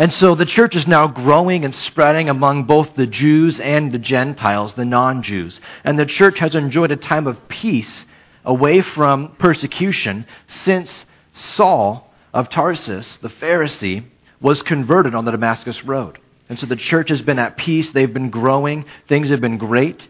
And 0.00 0.10
so 0.14 0.34
the 0.34 0.46
church 0.46 0.76
is 0.76 0.86
now 0.86 1.08
growing 1.08 1.62
and 1.62 1.74
spreading 1.74 2.30
among 2.30 2.64
both 2.64 2.94
the 2.94 3.06
Jews 3.06 3.60
and 3.60 3.92
the 3.92 3.98
Gentiles, 3.98 4.72
the 4.72 4.86
non 4.86 5.22
Jews. 5.22 5.60
And 5.84 5.98
the 5.98 6.06
church 6.06 6.38
has 6.38 6.54
enjoyed 6.54 6.90
a 6.90 6.96
time 6.96 7.26
of 7.26 7.48
peace 7.50 8.06
away 8.42 8.80
from 8.80 9.36
persecution 9.38 10.24
since 10.48 11.04
Saul 11.34 12.10
of 12.32 12.48
Tarsus, 12.48 13.18
the 13.18 13.28
Pharisee, 13.28 14.04
was 14.40 14.62
converted 14.62 15.14
on 15.14 15.26
the 15.26 15.32
Damascus 15.32 15.84
Road. 15.84 16.18
And 16.48 16.58
so 16.58 16.64
the 16.64 16.76
church 16.76 17.10
has 17.10 17.20
been 17.20 17.38
at 17.38 17.58
peace. 17.58 17.90
They've 17.90 18.10
been 18.10 18.30
growing. 18.30 18.86
Things 19.06 19.28
have 19.28 19.42
been 19.42 19.58
great. 19.58 20.08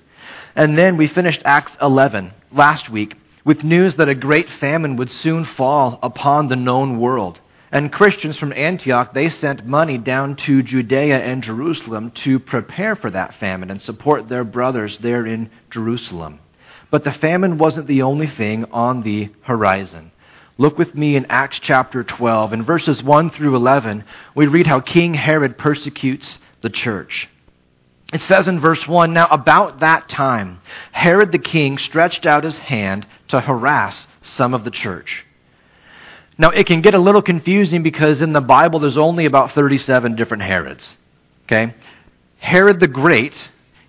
And 0.54 0.78
then 0.78 0.98
we 0.98 1.08
finished 1.08 1.42
Acts 1.44 1.76
11 1.82 2.32
last 2.52 2.90
week 2.90 3.16
with 3.44 3.64
news 3.64 3.96
that 3.96 4.08
a 4.08 4.14
great 4.14 4.48
famine 4.60 4.94
would 4.98 5.10
soon 5.10 5.44
fall 5.44 5.98
upon 6.00 6.46
the 6.46 6.54
known 6.54 7.00
world. 7.00 7.40
And 7.72 7.92
Christians 7.92 8.36
from 8.36 8.52
Antioch, 8.52 9.14
they 9.14 9.28
sent 9.28 9.64
money 9.64 9.96
down 9.96 10.34
to 10.36 10.62
Judea 10.62 11.20
and 11.20 11.42
Jerusalem 11.42 12.10
to 12.22 12.40
prepare 12.40 12.96
for 12.96 13.10
that 13.10 13.34
famine 13.36 13.70
and 13.70 13.80
support 13.80 14.28
their 14.28 14.42
brothers 14.42 14.98
there 14.98 15.24
in 15.24 15.50
Jerusalem. 15.70 16.40
But 16.90 17.04
the 17.04 17.12
famine 17.12 17.58
wasn't 17.58 17.86
the 17.86 18.02
only 18.02 18.26
thing 18.26 18.64
on 18.72 19.02
the 19.02 19.30
horizon. 19.42 20.10
Look 20.58 20.78
with 20.78 20.96
me 20.96 21.14
in 21.14 21.26
Acts 21.26 21.60
chapter 21.60 22.02
12. 22.02 22.52
In 22.52 22.64
verses 22.64 23.02
1 23.02 23.30
through 23.30 23.54
11, 23.54 24.04
we 24.34 24.48
read 24.48 24.66
how 24.66 24.80
King 24.80 25.14
Herod 25.14 25.56
persecutes 25.56 26.38
the 26.62 26.70
church. 26.70 27.28
It 28.12 28.22
says 28.22 28.48
in 28.48 28.60
verse 28.60 28.86
1 28.88 29.12
Now 29.12 29.28
about 29.30 29.80
that 29.80 30.08
time, 30.08 30.60
Herod 30.90 31.30
the 31.30 31.38
king 31.38 31.78
stretched 31.78 32.26
out 32.26 32.42
his 32.42 32.58
hand 32.58 33.06
to 33.28 33.40
harass 33.40 34.08
some 34.22 34.52
of 34.52 34.64
the 34.64 34.70
church. 34.72 35.24
Now, 36.40 36.48
it 36.48 36.66
can 36.66 36.80
get 36.80 36.94
a 36.94 36.98
little 36.98 37.20
confusing 37.20 37.82
because 37.82 38.22
in 38.22 38.32
the 38.32 38.40
Bible 38.40 38.80
there's 38.80 38.96
only 38.96 39.26
about 39.26 39.52
37 39.52 40.16
different 40.16 40.42
Herods. 40.42 40.94
Okay? 41.44 41.74
Herod 42.38 42.80
the 42.80 42.88
Great, 42.88 43.34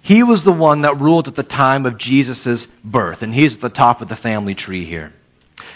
he 0.02 0.22
was 0.22 0.44
the 0.44 0.52
one 0.52 0.82
that 0.82 1.00
ruled 1.00 1.30
at 1.30 1.38
the 1.38 1.44
time 1.44 1.86
of 1.86 1.98
Jesus' 1.98 2.68
birth, 2.84 3.22
and 3.22 3.34
he's 3.34 3.56
at 3.56 3.62
the 3.62 3.70
top 3.70 4.02
of 4.02 4.10
the 4.10 4.18
family 4.18 4.54
tree 4.54 4.84
here. 4.84 5.14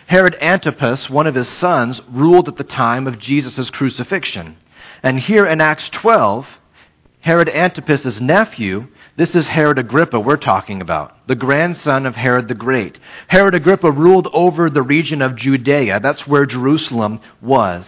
Herod 0.07 0.35
Antipas, 0.41 1.09
one 1.09 1.27
of 1.27 1.35
his 1.35 1.47
sons, 1.47 2.01
ruled 2.11 2.49
at 2.49 2.57
the 2.57 2.65
time 2.65 3.07
of 3.07 3.19
Jesus' 3.19 3.69
crucifixion. 3.69 4.57
And 5.01 5.17
here 5.17 5.45
in 5.45 5.61
Acts 5.61 5.87
12, 5.91 6.45
Herod 7.21 7.47
Antipas' 7.47 8.19
nephew, 8.19 8.89
this 9.17 9.33
is 9.33 9.47
Herod 9.47 9.77
Agrippa 9.77 10.19
we're 10.19 10.35
talking 10.35 10.81
about, 10.81 11.27
the 11.27 11.35
grandson 11.35 12.05
of 12.05 12.15
Herod 12.15 12.49
the 12.49 12.55
Great. 12.55 12.97
Herod 13.27 13.55
Agrippa 13.55 13.89
ruled 13.89 14.27
over 14.33 14.69
the 14.69 14.81
region 14.81 15.21
of 15.21 15.37
Judea. 15.37 16.01
That's 16.01 16.27
where 16.27 16.45
Jerusalem 16.45 17.21
was. 17.41 17.87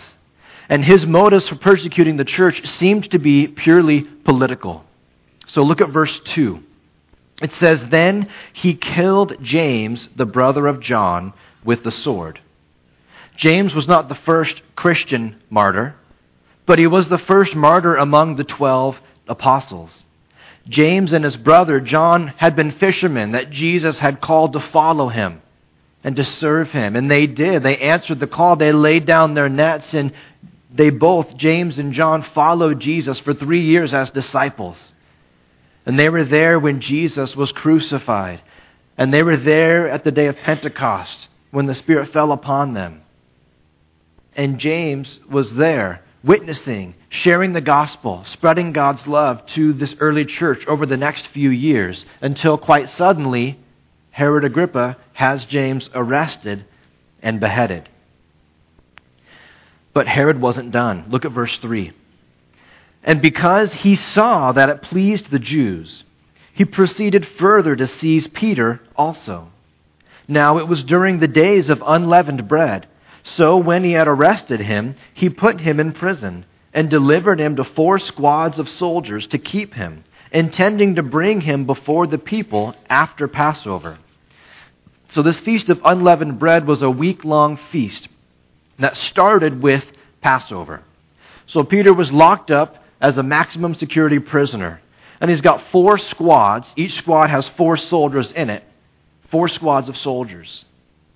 And 0.69 0.85
his 0.85 1.05
motives 1.05 1.49
for 1.49 1.55
persecuting 1.55 2.15
the 2.15 2.25
church 2.25 2.65
seemed 2.67 3.11
to 3.11 3.19
be 3.19 3.47
purely 3.47 4.03
political. 4.03 4.85
So 5.47 5.63
look 5.63 5.81
at 5.81 5.89
verse 5.89 6.17
2. 6.25 6.63
It 7.41 7.51
says, 7.53 7.83
Then 7.89 8.29
he 8.53 8.75
killed 8.75 9.37
James, 9.41 10.09
the 10.15 10.25
brother 10.25 10.65
of 10.65 10.79
John, 10.79 11.33
with 11.63 11.83
the 11.83 11.91
sword. 11.91 12.39
James 13.35 13.75
was 13.75 13.87
not 13.87 14.09
the 14.09 14.15
first 14.15 14.61
Christian 14.75 15.41
martyr, 15.49 15.95
but 16.65 16.79
he 16.79 16.87
was 16.87 17.07
the 17.07 17.19
first 17.19 17.55
martyr 17.55 17.95
among 17.95 18.35
the 18.35 18.43
twelve 18.43 18.97
apostles. 19.27 20.05
James 20.69 21.13
and 21.13 21.23
his 21.23 21.37
brother 21.37 21.79
John 21.79 22.27
had 22.37 22.55
been 22.55 22.71
fishermen 22.71 23.31
that 23.31 23.51
Jesus 23.51 23.99
had 23.99 24.21
called 24.21 24.53
to 24.53 24.59
follow 24.59 25.07
him 25.07 25.41
and 26.03 26.15
to 26.17 26.23
serve 26.23 26.71
him. 26.71 26.95
And 26.95 27.09
they 27.09 27.27
did. 27.27 27.63
They 27.63 27.77
answered 27.77 28.19
the 28.19 28.27
call. 28.27 28.55
They 28.55 28.71
laid 28.71 29.05
down 29.05 29.33
their 29.33 29.49
nets, 29.49 29.93
and 29.93 30.13
they 30.73 30.89
both, 30.89 31.37
James 31.37 31.79
and 31.79 31.93
John, 31.93 32.23
followed 32.33 32.79
Jesus 32.79 33.19
for 33.19 33.33
three 33.33 33.61
years 33.61 33.93
as 33.93 34.09
disciples. 34.09 34.93
And 35.85 35.97
they 35.97 36.09
were 36.09 36.25
there 36.25 36.59
when 36.59 36.81
Jesus 36.81 37.35
was 37.35 37.51
crucified. 37.51 38.41
And 38.97 39.13
they 39.13 39.23
were 39.23 39.37
there 39.37 39.89
at 39.89 40.03
the 40.03 40.11
day 40.11 40.27
of 40.27 40.35
Pentecost 40.37 41.27
when 41.51 41.65
the 41.65 41.75
Spirit 41.75 42.11
fell 42.11 42.31
upon 42.31 42.73
them. 42.73 43.03
And 44.35 44.59
James 44.59 45.19
was 45.29 45.53
there 45.53 46.03
witnessing, 46.23 46.93
sharing 47.09 47.53
the 47.53 47.61
gospel, 47.61 48.23
spreading 48.25 48.73
God's 48.73 49.07
love 49.07 49.45
to 49.47 49.73
this 49.73 49.95
early 49.99 50.25
church 50.25 50.65
over 50.67 50.85
the 50.85 50.97
next 50.97 51.27
few 51.27 51.49
years 51.49 52.05
until 52.21 52.57
quite 52.57 52.89
suddenly 52.89 53.57
Herod 54.11 54.43
Agrippa 54.43 54.97
has 55.13 55.45
James 55.45 55.89
arrested 55.93 56.65
and 57.21 57.39
beheaded. 57.39 57.87
But 59.93 60.07
Herod 60.07 60.41
wasn't 60.41 60.71
done. 60.71 61.05
Look 61.09 61.23
at 61.23 61.31
verse 61.31 61.57
3. 61.59 61.91
And 63.03 63.21
because 63.21 63.71
he 63.71 63.95
saw 63.95 64.51
that 64.51 64.69
it 64.69 64.81
pleased 64.81 65.29
the 65.29 65.39
Jews, 65.39 66.03
he 66.53 66.65
proceeded 66.65 67.25
further 67.39 67.75
to 67.75 67.87
seize 67.87 68.27
Peter 68.27 68.81
also. 68.95 69.49
Now 70.27 70.57
it 70.57 70.67
was 70.67 70.83
during 70.83 71.19
the 71.19 71.27
days 71.27 71.69
of 71.69 71.81
unleavened 71.85 72.47
bread. 72.47 72.87
So 73.23 73.57
when 73.57 73.83
he 73.83 73.93
had 73.93 74.07
arrested 74.07 74.59
him, 74.59 74.95
he 75.13 75.29
put 75.29 75.61
him 75.61 75.79
in 75.79 75.93
prison 75.93 76.45
and 76.73 76.89
delivered 76.89 77.39
him 77.39 77.55
to 77.55 77.63
four 77.63 77.99
squads 77.99 78.59
of 78.59 78.69
soldiers 78.69 79.27
to 79.27 79.37
keep 79.37 79.73
him, 79.73 80.03
intending 80.31 80.95
to 80.95 81.03
bring 81.03 81.41
him 81.41 81.65
before 81.65 82.07
the 82.07 82.17
people 82.17 82.75
after 82.89 83.27
Passover. 83.27 83.97
So 85.09 85.21
this 85.21 85.39
feast 85.39 85.69
of 85.69 85.81
unleavened 85.83 86.39
bread 86.39 86.67
was 86.67 86.81
a 86.81 86.89
week 86.89 87.23
long 87.23 87.57
feast 87.71 88.07
that 88.79 88.97
started 88.97 89.61
with 89.61 89.83
Passover. 90.21 90.83
So 91.47 91.63
Peter 91.63 91.93
was 91.93 92.11
locked 92.11 92.51
up 92.51 92.83
as 92.99 93.17
a 93.17 93.23
maximum 93.23 93.75
security 93.75 94.19
prisoner. 94.19 94.81
And 95.19 95.29
he's 95.29 95.41
got 95.41 95.63
four 95.71 95.97
squads. 95.97 96.71
Each 96.75 96.93
squad 96.93 97.29
has 97.29 97.47
four 97.49 97.77
soldiers 97.77 98.31
in 98.31 98.49
it. 98.49 98.63
Four 99.31 99.47
squads 99.47 99.89
of 99.89 99.97
soldiers. 99.97 100.63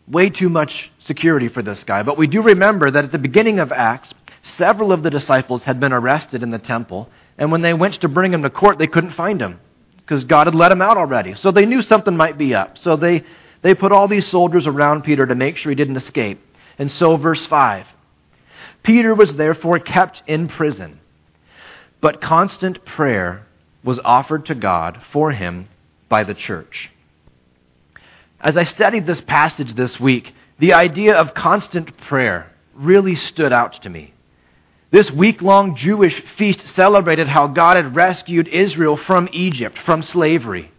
Way 0.07 0.29
too 0.29 0.50
much 0.50 0.91
security 1.00 1.50
for 1.50 1.62
this 1.62 1.83
guy. 1.83 2.03
But 2.03 2.18
we 2.18 2.28
do 2.28 2.41
remember 2.41 2.89
that 2.89 3.06
at 3.06 3.12
the 3.12 3.19
beginning 3.19 3.59
of 3.59 3.72
Acts, 3.72 4.13
several 4.44 4.91
of 4.91 5.03
the 5.03 5.09
disciples 5.09 5.63
had 5.63 5.79
been 5.79 5.94
arrested 5.94 6.44
in 6.44 6.52
the 6.52 6.59
temple, 6.59 7.09
and 7.38 7.52
when 7.52 7.62
they 7.62 7.74
went 7.74 7.96
to 8.02 8.07
bring 8.07 8.34
him 8.34 8.44
to 8.44 8.50
court, 8.50 8.78
they 8.78 8.88
couldn't 8.88 9.13
find 9.13 9.41
him 9.41 9.59
because 9.97 10.24
God 10.24 10.47
had 10.47 10.56
let 10.56 10.72
him 10.72 10.81
out 10.81 10.97
already. 10.97 11.35
So 11.35 11.52
they 11.52 11.66
knew 11.66 11.81
something 11.81 12.16
might 12.16 12.38
be 12.38 12.53
up. 12.53 12.78
So 12.78 12.96
they, 12.96 13.24
they 13.62 13.74
put 13.74 13.91
all 13.91 14.07
these 14.07 14.28
soldiers 14.28 14.68
around 14.68 15.03
Peter 15.03 15.25
to 15.25 15.35
make 15.35 15.57
sure 15.57 15.72
he 15.72 15.75
didn't 15.75 15.96
escape. 15.96 16.41
And 16.78 16.91
so, 16.91 17.18
verse 17.18 17.46
5 17.46 17.85
Peter 18.84 19.13
was 19.13 19.35
therefore 19.35 19.80
kept 19.80 20.24
in 20.28 20.47
prison, 20.47 21.00
but 22.00 22.22
constant 22.22 22.84
prayer 22.84 23.46
was 23.84 24.00
offered 24.03 24.47
to 24.47 24.56
God 24.56 25.01
for 25.12 25.31
him 25.31 25.68
by 26.09 26.24
the 26.24 26.34
church. 26.34 26.91
As 28.40 28.57
I 28.57 28.63
studied 28.63 29.06
this 29.06 29.22
passage 29.22 29.75
this 29.75 30.00
week, 30.00 30.34
the 30.59 30.74
idea 30.74 31.16
of 31.16 31.34
constant 31.34 31.96
prayer 31.97 32.51
really 32.74 33.16
stood 33.16 33.53
out 33.53 33.81
to 33.84 33.90
me. 33.90 34.13
This 34.91 35.09
week 35.09 35.41
long 35.41 35.75
Jewish 35.78 36.22
feast 36.38 36.68
celebrated 36.75 37.29
how 37.29 37.47
God 37.47 37.78
had 37.78 37.96
rescued 37.96 38.50
Israel 38.50 38.97
from 38.97 39.29
Egypt, 39.31 39.79
from 39.85 40.03
slavery. 40.03 40.69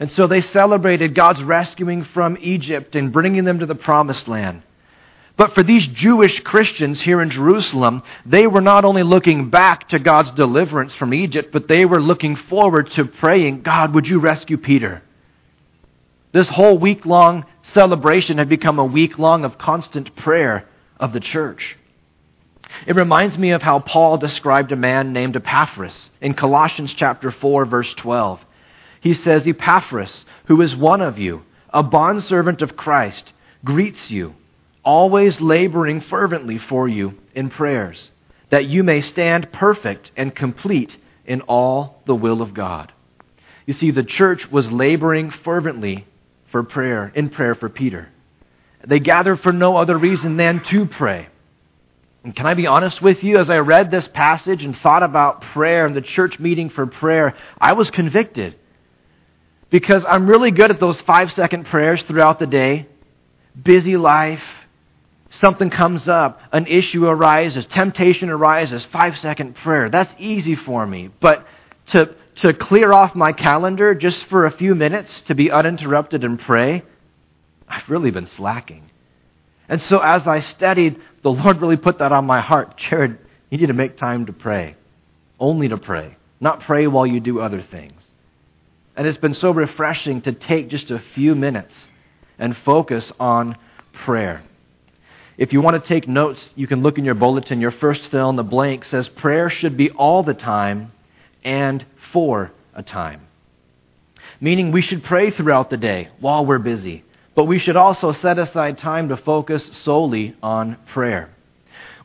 And 0.00 0.10
so 0.10 0.26
they 0.26 0.40
celebrated 0.40 1.14
God's 1.14 1.42
rescuing 1.42 2.04
from 2.04 2.36
Egypt 2.40 2.96
and 2.96 3.12
bringing 3.12 3.44
them 3.44 3.60
to 3.60 3.66
the 3.66 3.76
promised 3.76 4.26
land. 4.26 4.62
But 5.36 5.54
for 5.54 5.62
these 5.62 5.86
Jewish 5.86 6.40
Christians 6.40 7.00
here 7.00 7.22
in 7.22 7.30
Jerusalem, 7.30 8.02
they 8.26 8.48
were 8.48 8.60
not 8.60 8.84
only 8.84 9.04
looking 9.04 9.48
back 9.48 9.88
to 9.88 9.98
God's 10.00 10.32
deliverance 10.32 10.94
from 10.94 11.14
Egypt, 11.14 11.50
but 11.52 11.68
they 11.68 11.84
were 11.84 12.00
looking 12.00 12.34
forward 12.34 12.90
to 12.92 13.04
praying, 13.04 13.62
God, 13.62 13.94
would 13.94 14.08
you 14.08 14.18
rescue 14.18 14.56
Peter? 14.58 15.02
This 16.32 16.48
whole 16.48 16.78
week 16.78 17.06
long 17.06 17.46
celebration 17.72 18.38
had 18.38 18.48
become 18.48 18.80
a 18.80 18.84
week 18.84 19.18
long 19.20 19.44
of 19.44 19.58
constant 19.58 20.14
prayer 20.16 20.68
of 20.98 21.12
the 21.12 21.20
church. 21.20 21.76
It 22.86 22.96
reminds 22.96 23.38
me 23.38 23.50
of 23.50 23.62
how 23.62 23.80
Paul 23.80 24.18
described 24.18 24.72
a 24.72 24.76
man 24.76 25.12
named 25.12 25.36
Epaphras 25.36 26.10
in 26.20 26.34
Colossians 26.34 26.92
chapter 26.94 27.30
4 27.30 27.64
verse 27.64 27.92
12. 27.94 28.40
He 29.00 29.14
says 29.14 29.46
Epaphras, 29.46 30.24
who 30.46 30.60
is 30.60 30.74
one 30.74 31.00
of 31.00 31.18
you, 31.18 31.42
a 31.72 31.82
bondservant 31.82 32.62
of 32.62 32.76
Christ, 32.76 33.32
greets 33.64 34.10
you, 34.10 34.34
always 34.82 35.40
laboring 35.40 36.00
fervently 36.00 36.58
for 36.58 36.88
you 36.88 37.14
in 37.34 37.50
prayers, 37.50 38.10
that 38.50 38.66
you 38.66 38.82
may 38.82 39.00
stand 39.00 39.52
perfect 39.52 40.10
and 40.16 40.34
complete 40.34 40.96
in 41.26 41.40
all 41.42 42.02
the 42.06 42.14
will 42.14 42.42
of 42.42 42.54
God. 42.54 42.92
You 43.66 43.72
see, 43.72 43.90
the 43.90 44.04
church 44.04 44.50
was 44.50 44.70
laboring 44.70 45.30
fervently 45.30 46.06
for 46.50 46.62
prayer, 46.62 47.10
in 47.14 47.30
prayer 47.30 47.54
for 47.54 47.68
Peter. 47.68 48.08
They 48.86 49.00
gathered 49.00 49.40
for 49.40 49.52
no 49.52 49.76
other 49.76 49.96
reason 49.96 50.36
than 50.36 50.62
to 50.64 50.86
pray. 50.86 51.28
And 52.24 52.34
can 52.34 52.46
I 52.46 52.54
be 52.54 52.66
honest 52.66 53.02
with 53.02 53.22
you? 53.22 53.38
As 53.38 53.50
I 53.50 53.58
read 53.58 53.90
this 53.90 54.08
passage 54.08 54.64
and 54.64 54.76
thought 54.78 55.02
about 55.02 55.42
prayer 55.42 55.84
and 55.84 55.94
the 55.94 56.00
church 56.00 56.38
meeting 56.38 56.70
for 56.70 56.86
prayer, 56.86 57.36
I 57.60 57.74
was 57.74 57.90
convicted. 57.90 58.56
Because 59.68 60.04
I'm 60.08 60.26
really 60.26 60.50
good 60.50 60.70
at 60.70 60.80
those 60.80 60.98
five 61.02 61.32
second 61.32 61.66
prayers 61.66 62.02
throughout 62.04 62.38
the 62.38 62.46
day. 62.46 62.88
Busy 63.62 63.98
life, 63.98 64.42
something 65.32 65.68
comes 65.68 66.08
up, 66.08 66.40
an 66.50 66.66
issue 66.66 67.06
arises, 67.06 67.66
temptation 67.66 68.30
arises, 68.30 68.86
five 68.86 69.18
second 69.18 69.54
prayer. 69.56 69.90
That's 69.90 70.12
easy 70.18 70.54
for 70.54 70.86
me. 70.86 71.10
But 71.20 71.46
to, 71.88 72.14
to 72.36 72.54
clear 72.54 72.92
off 72.92 73.14
my 73.14 73.32
calendar 73.32 73.94
just 73.94 74.24
for 74.26 74.46
a 74.46 74.50
few 74.50 74.74
minutes 74.74 75.20
to 75.22 75.34
be 75.34 75.50
uninterrupted 75.50 76.24
and 76.24 76.40
pray, 76.40 76.84
I've 77.68 77.88
really 77.90 78.10
been 78.10 78.26
slacking. 78.28 78.90
And 79.68 79.80
so 79.80 79.98
as 79.98 80.26
I 80.26 80.40
studied, 80.40 81.00
the 81.22 81.32
Lord 81.32 81.60
really 81.60 81.76
put 81.76 81.98
that 81.98 82.12
on 82.12 82.26
my 82.26 82.40
heart. 82.40 82.76
Jarrod, 82.78 83.18
you 83.50 83.58
need 83.58 83.66
to 83.66 83.72
make 83.72 83.96
time 83.96 84.26
to 84.26 84.32
pray. 84.32 84.76
Only 85.40 85.68
to 85.68 85.78
pray. 85.78 86.16
Not 86.40 86.60
pray 86.60 86.86
while 86.86 87.06
you 87.06 87.20
do 87.20 87.40
other 87.40 87.62
things. 87.62 88.00
And 88.96 89.06
it's 89.06 89.18
been 89.18 89.34
so 89.34 89.50
refreshing 89.50 90.20
to 90.22 90.32
take 90.32 90.68
just 90.68 90.90
a 90.90 91.02
few 91.14 91.34
minutes 91.34 91.74
and 92.38 92.56
focus 92.58 93.10
on 93.18 93.56
prayer. 93.92 94.42
If 95.36 95.52
you 95.52 95.60
want 95.60 95.82
to 95.82 95.88
take 95.88 96.06
notes, 96.06 96.48
you 96.54 96.66
can 96.66 96.82
look 96.82 96.98
in 96.98 97.04
your 97.04 97.14
bulletin. 97.14 97.60
Your 97.60 97.72
first 97.72 98.08
fill 98.08 98.30
in 98.30 98.36
the 98.36 98.44
blank 98.44 98.84
says 98.84 99.08
prayer 99.08 99.50
should 99.50 99.76
be 99.76 99.90
all 99.90 100.22
the 100.22 100.34
time 100.34 100.92
and 101.42 101.84
for 102.12 102.52
a 102.74 102.82
time. 102.82 103.26
Meaning 104.40 104.70
we 104.70 104.82
should 104.82 105.02
pray 105.02 105.30
throughout 105.30 105.70
the 105.70 105.76
day 105.76 106.08
while 106.20 106.46
we're 106.46 106.58
busy, 106.58 107.04
but 107.34 107.44
we 107.44 107.58
should 107.58 107.76
also 107.76 108.12
set 108.12 108.38
aside 108.38 108.78
time 108.78 109.08
to 109.08 109.16
focus 109.16 109.68
solely 109.72 110.36
on 110.42 110.76
prayer. 110.92 111.30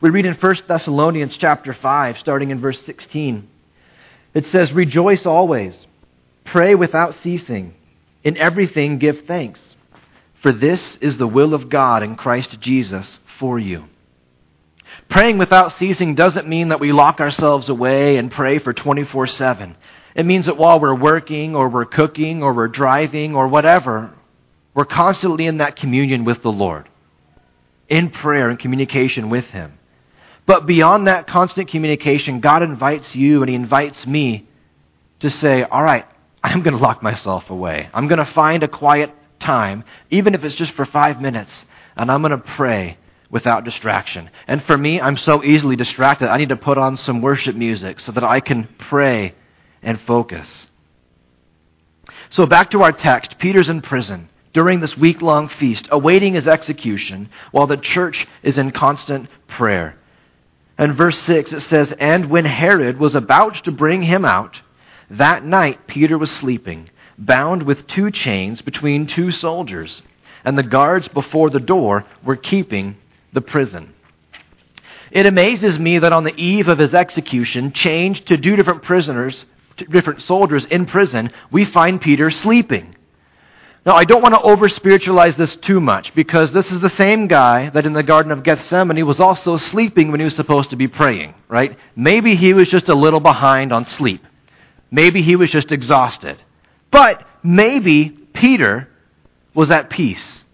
We 0.00 0.10
read 0.10 0.26
in 0.26 0.34
1 0.34 0.56
Thessalonians 0.66 1.36
chapter 1.36 1.72
5 1.72 2.18
starting 2.18 2.50
in 2.50 2.60
verse 2.60 2.80
16. 2.84 3.48
It 4.32 4.46
says, 4.46 4.72
"Rejoice 4.72 5.26
always, 5.26 5.86
pray 6.44 6.74
without 6.74 7.14
ceasing, 7.14 7.74
in 8.24 8.36
everything 8.36 8.98
give 8.98 9.26
thanks." 9.26 9.76
For 10.42 10.52
this 10.52 10.96
is 11.02 11.18
the 11.18 11.26
will 11.26 11.52
of 11.52 11.68
God 11.68 12.02
in 12.02 12.16
Christ 12.16 12.60
Jesus 12.60 13.20
for 13.38 13.58
you. 13.58 13.84
Praying 15.10 15.38
without 15.38 15.72
ceasing 15.72 16.14
doesn't 16.14 16.48
mean 16.48 16.68
that 16.68 16.80
we 16.80 16.92
lock 16.92 17.20
ourselves 17.20 17.68
away 17.68 18.16
and 18.16 18.32
pray 18.32 18.58
for 18.58 18.72
24 18.72 19.26
7. 19.26 19.76
It 20.14 20.24
means 20.24 20.46
that 20.46 20.56
while 20.56 20.80
we're 20.80 20.94
working 20.94 21.54
or 21.54 21.68
we're 21.68 21.84
cooking 21.84 22.42
or 22.42 22.54
we're 22.54 22.68
driving 22.68 23.34
or 23.34 23.48
whatever, 23.48 24.10
we're 24.80 24.86
constantly 24.86 25.44
in 25.44 25.58
that 25.58 25.76
communion 25.76 26.24
with 26.24 26.40
the 26.40 26.50
Lord, 26.50 26.88
in 27.90 28.08
prayer 28.08 28.48
and 28.48 28.58
communication 28.58 29.28
with 29.28 29.44
Him. 29.44 29.78
But 30.46 30.64
beyond 30.64 31.06
that 31.06 31.26
constant 31.26 31.68
communication, 31.68 32.40
God 32.40 32.62
invites 32.62 33.14
you 33.14 33.42
and 33.42 33.50
He 33.50 33.54
invites 33.54 34.06
me 34.06 34.48
to 35.18 35.28
say, 35.28 35.64
All 35.64 35.82
right, 35.82 36.06
I'm 36.42 36.62
going 36.62 36.74
to 36.74 36.82
lock 36.82 37.02
myself 37.02 37.50
away. 37.50 37.90
I'm 37.92 38.08
going 38.08 38.24
to 38.24 38.32
find 38.32 38.62
a 38.62 38.68
quiet 38.68 39.10
time, 39.38 39.84
even 40.10 40.34
if 40.34 40.44
it's 40.44 40.54
just 40.54 40.72
for 40.72 40.86
five 40.86 41.20
minutes, 41.20 41.66
and 41.94 42.10
I'm 42.10 42.22
going 42.22 42.30
to 42.30 42.38
pray 42.38 42.96
without 43.28 43.64
distraction. 43.64 44.30
And 44.46 44.64
for 44.64 44.78
me, 44.78 44.98
I'm 44.98 45.18
so 45.18 45.44
easily 45.44 45.76
distracted, 45.76 46.30
I 46.30 46.38
need 46.38 46.48
to 46.48 46.56
put 46.56 46.78
on 46.78 46.96
some 46.96 47.20
worship 47.20 47.54
music 47.54 48.00
so 48.00 48.12
that 48.12 48.24
I 48.24 48.40
can 48.40 48.66
pray 48.78 49.34
and 49.82 50.00
focus. 50.06 50.48
So 52.30 52.46
back 52.46 52.70
to 52.70 52.82
our 52.82 52.92
text 52.92 53.38
Peter's 53.38 53.68
in 53.68 53.82
prison 53.82 54.29
during 54.52 54.80
this 54.80 54.96
week 54.96 55.22
long 55.22 55.48
feast, 55.48 55.88
awaiting 55.90 56.34
his 56.34 56.46
execution, 56.46 57.28
while 57.52 57.66
the 57.66 57.76
church 57.76 58.26
is 58.42 58.58
in 58.58 58.70
constant 58.70 59.28
prayer. 59.48 59.96
And 60.76 60.96
verse 60.96 61.18
6, 61.22 61.52
it 61.52 61.60
says, 61.60 61.92
And 61.98 62.30
when 62.30 62.44
Herod 62.44 62.98
was 62.98 63.14
about 63.14 63.64
to 63.64 63.72
bring 63.72 64.02
him 64.02 64.24
out, 64.24 64.60
that 65.10 65.44
night 65.44 65.86
Peter 65.86 66.16
was 66.16 66.30
sleeping 66.30 66.90
bound 67.20 67.62
with 67.62 67.86
two 67.86 68.10
chains 68.10 68.62
between 68.62 69.06
two 69.06 69.30
soldiers, 69.30 70.02
and 70.44 70.56
the 70.56 70.62
guards 70.62 71.06
before 71.08 71.50
the 71.50 71.60
door 71.60 72.04
were 72.24 72.36
keeping 72.36 72.96
the 73.32 73.42
prison. 73.42 73.92
It 75.10 75.26
amazes 75.26 75.78
me 75.78 75.98
that 75.98 76.12
on 76.12 76.24
the 76.24 76.34
eve 76.34 76.68
of 76.68 76.78
his 76.78 76.94
execution, 76.94 77.72
chained 77.72 78.24
to 78.26 78.38
two 78.38 78.56
different 78.56 78.82
prisoners, 78.82 79.44
different 79.76 80.22
soldiers 80.22 80.64
in 80.64 80.86
prison, 80.86 81.32
we 81.50 81.64
find 81.64 82.00
Peter 82.00 82.30
sleeping. 82.30 82.96
Now, 83.86 83.94
I 83.94 84.04
don't 84.04 84.20
want 84.20 84.34
to 84.34 84.42
over 84.42 84.68
spiritualize 84.68 85.36
this 85.36 85.56
too 85.56 85.80
much 85.80 86.14
because 86.14 86.52
this 86.52 86.70
is 86.70 86.80
the 86.80 86.90
same 86.90 87.28
guy 87.28 87.70
that 87.70 87.86
in 87.86 87.94
the 87.94 88.02
Garden 88.02 88.30
of 88.30 88.42
Gethsemane 88.42 89.06
was 89.06 89.20
also 89.20 89.56
sleeping 89.56 90.10
when 90.10 90.20
he 90.20 90.24
was 90.24 90.36
supposed 90.36 90.70
to 90.70 90.76
be 90.76 90.86
praying, 90.86 91.34
right? 91.48 91.78
Maybe 91.96 92.34
he 92.34 92.52
was 92.52 92.68
just 92.68 92.90
a 92.90 92.94
little 92.94 93.20
behind 93.20 93.72
on 93.72 93.86
sleep. 93.86 94.22
Maybe 94.90 95.22
he 95.22 95.34
was 95.34 95.50
just 95.50 95.72
exhausted. 95.72 96.38
But 96.90 97.26
maybe 97.42 98.10
Peter 98.10 98.88
was 99.54 99.70
at 99.70 99.88
peace 99.88 100.44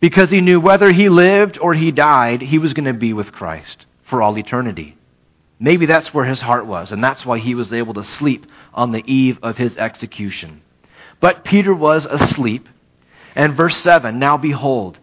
because 0.00 0.30
he 0.30 0.40
knew 0.40 0.58
whether 0.58 0.92
he 0.92 1.10
lived 1.10 1.58
or 1.58 1.74
he 1.74 1.90
died, 1.90 2.40
he 2.40 2.58
was 2.58 2.72
going 2.72 2.86
to 2.86 2.94
be 2.94 3.12
with 3.12 3.32
Christ 3.32 3.84
for 4.08 4.22
all 4.22 4.38
eternity. 4.38 4.96
Maybe 5.58 5.84
that's 5.84 6.14
where 6.14 6.24
his 6.24 6.40
heart 6.40 6.66
was, 6.66 6.92
and 6.92 7.02
that's 7.02 7.26
why 7.26 7.38
he 7.38 7.54
was 7.54 7.72
able 7.72 7.94
to 7.94 8.04
sleep 8.04 8.46
on 8.72 8.92
the 8.92 9.02
eve 9.10 9.38
of 9.42 9.56
his 9.56 9.76
execution. 9.76 10.62
But 11.20 11.44
Peter 11.44 11.74
was 11.74 12.04
asleep. 12.06 12.68
And 13.34 13.56
verse 13.56 13.76
7 13.78 14.18
Now 14.18 14.36
behold, 14.36 14.98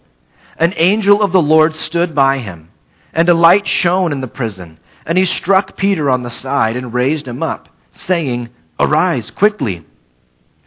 an 0.57 0.73
angel 0.77 1.21
of 1.21 1.31
the 1.31 1.41
Lord 1.41 1.75
stood 1.75 2.13
by 2.13 2.39
him, 2.39 2.69
and 3.13 3.27
a 3.29 3.33
light 3.33 3.67
shone 3.67 4.11
in 4.11 4.21
the 4.21 4.27
prison. 4.27 4.79
And 5.05 5.17
he 5.17 5.25
struck 5.25 5.77
Peter 5.77 6.09
on 6.09 6.23
the 6.23 6.29
side 6.29 6.77
and 6.77 6.93
raised 6.93 7.27
him 7.27 7.43
up, 7.43 7.69
saying, 7.93 8.49
Arise 8.79 9.31
quickly 9.31 9.85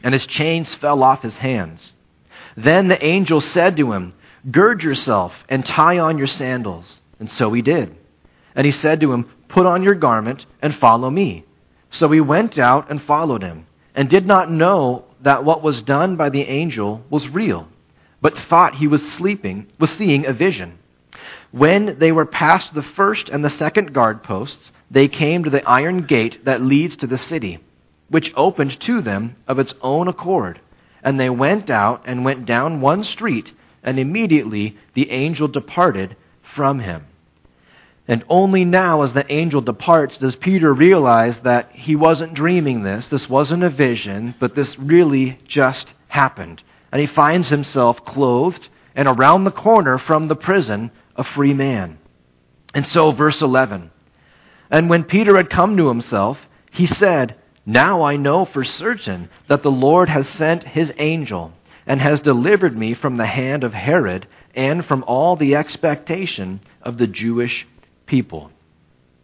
and 0.06 0.12
his 0.12 0.28
chains 0.28 0.72
fell 0.72 1.02
off 1.02 1.22
his 1.22 1.34
hands. 1.34 1.92
Then 2.56 2.86
the 2.86 3.04
angel 3.04 3.40
said 3.40 3.76
to 3.76 3.92
him, 3.92 4.14
Gird 4.52 4.84
yourself 4.84 5.32
and 5.48 5.66
tie 5.66 5.98
on 5.98 6.16
your 6.16 6.28
sandals. 6.28 7.02
And 7.18 7.28
so 7.28 7.52
he 7.52 7.60
did. 7.60 7.96
And 8.54 8.64
he 8.64 8.70
said 8.70 9.00
to 9.00 9.12
him, 9.12 9.28
Put 9.48 9.66
on 9.66 9.82
your 9.82 9.96
garment 9.96 10.46
and 10.62 10.76
follow 10.76 11.10
me. 11.10 11.44
So 11.90 12.08
he 12.08 12.20
went 12.20 12.56
out 12.56 12.88
and 12.88 13.02
followed 13.02 13.42
him, 13.42 13.66
and 13.96 14.08
did 14.08 14.26
not 14.26 14.48
know 14.48 15.05
that 15.26 15.44
what 15.44 15.60
was 15.60 15.82
done 15.82 16.14
by 16.14 16.30
the 16.30 16.42
angel 16.42 17.02
was 17.10 17.28
real, 17.28 17.66
but 18.20 18.38
thought 18.48 18.76
he 18.76 18.86
was 18.86 19.02
sleeping, 19.12 19.66
was 19.80 19.90
seeing 19.90 20.24
a 20.24 20.32
vision. 20.32 20.78
When 21.50 21.98
they 21.98 22.12
were 22.12 22.26
past 22.26 22.72
the 22.72 22.84
first 22.84 23.28
and 23.28 23.44
the 23.44 23.50
second 23.50 23.92
guard 23.92 24.22
posts, 24.22 24.70
they 24.88 25.08
came 25.08 25.42
to 25.42 25.50
the 25.50 25.68
iron 25.68 26.06
gate 26.06 26.44
that 26.44 26.62
leads 26.62 26.94
to 26.96 27.08
the 27.08 27.18
city 27.18 27.58
which 28.08 28.32
opened 28.36 28.78
to 28.80 29.00
them 29.02 29.34
of 29.48 29.58
its 29.58 29.74
own 29.82 30.06
accord. 30.06 30.60
And 31.02 31.18
they 31.18 31.28
went 31.28 31.70
out 31.70 32.02
and 32.06 32.24
went 32.24 32.46
down 32.46 32.80
one 32.80 33.02
street, 33.02 33.52
and 33.82 33.98
immediately 33.98 34.76
the 34.94 35.10
angel 35.10 35.48
departed 35.48 36.14
from 36.54 36.78
him. 36.78 37.04
And 38.08 38.24
only 38.28 38.64
now, 38.64 39.02
as 39.02 39.12
the 39.12 39.30
angel 39.32 39.60
departs, 39.60 40.16
does 40.18 40.36
Peter 40.36 40.72
realize 40.72 41.38
that 41.40 41.70
he 41.72 41.96
wasn't 41.96 42.34
dreaming 42.34 42.82
this. 42.82 43.08
This 43.08 43.28
wasn't 43.28 43.64
a 43.64 43.70
vision, 43.70 44.34
but 44.38 44.54
this 44.54 44.78
really 44.78 45.38
just 45.48 45.92
happened. 46.08 46.62
And 46.92 47.00
he 47.00 47.06
finds 47.06 47.48
himself 47.48 48.04
clothed 48.04 48.68
and 48.94 49.08
around 49.08 49.44
the 49.44 49.50
corner 49.50 49.98
from 49.98 50.28
the 50.28 50.36
prison, 50.36 50.92
a 51.16 51.24
free 51.24 51.52
man. 51.52 51.98
And 52.74 52.86
so, 52.86 53.10
verse 53.10 53.42
11. 53.42 53.90
And 54.70 54.88
when 54.88 55.04
Peter 55.04 55.36
had 55.36 55.50
come 55.50 55.76
to 55.76 55.88
himself, 55.88 56.38
he 56.70 56.86
said, 56.86 57.34
now 57.66 58.02
I 58.02 58.16
know 58.16 58.44
for 58.44 58.62
certain 58.62 59.28
that 59.48 59.64
the 59.64 59.70
Lord 59.70 60.08
has 60.08 60.28
sent 60.28 60.62
his 60.62 60.92
angel 60.98 61.52
and 61.86 62.00
has 62.00 62.20
delivered 62.20 62.76
me 62.76 62.94
from 62.94 63.16
the 63.16 63.26
hand 63.26 63.64
of 63.64 63.74
Herod 63.74 64.28
and 64.54 64.84
from 64.84 65.04
all 65.06 65.34
the 65.34 65.56
expectation 65.56 66.60
of 66.82 66.98
the 66.98 67.08
Jewish 67.08 67.66
people. 68.06 68.50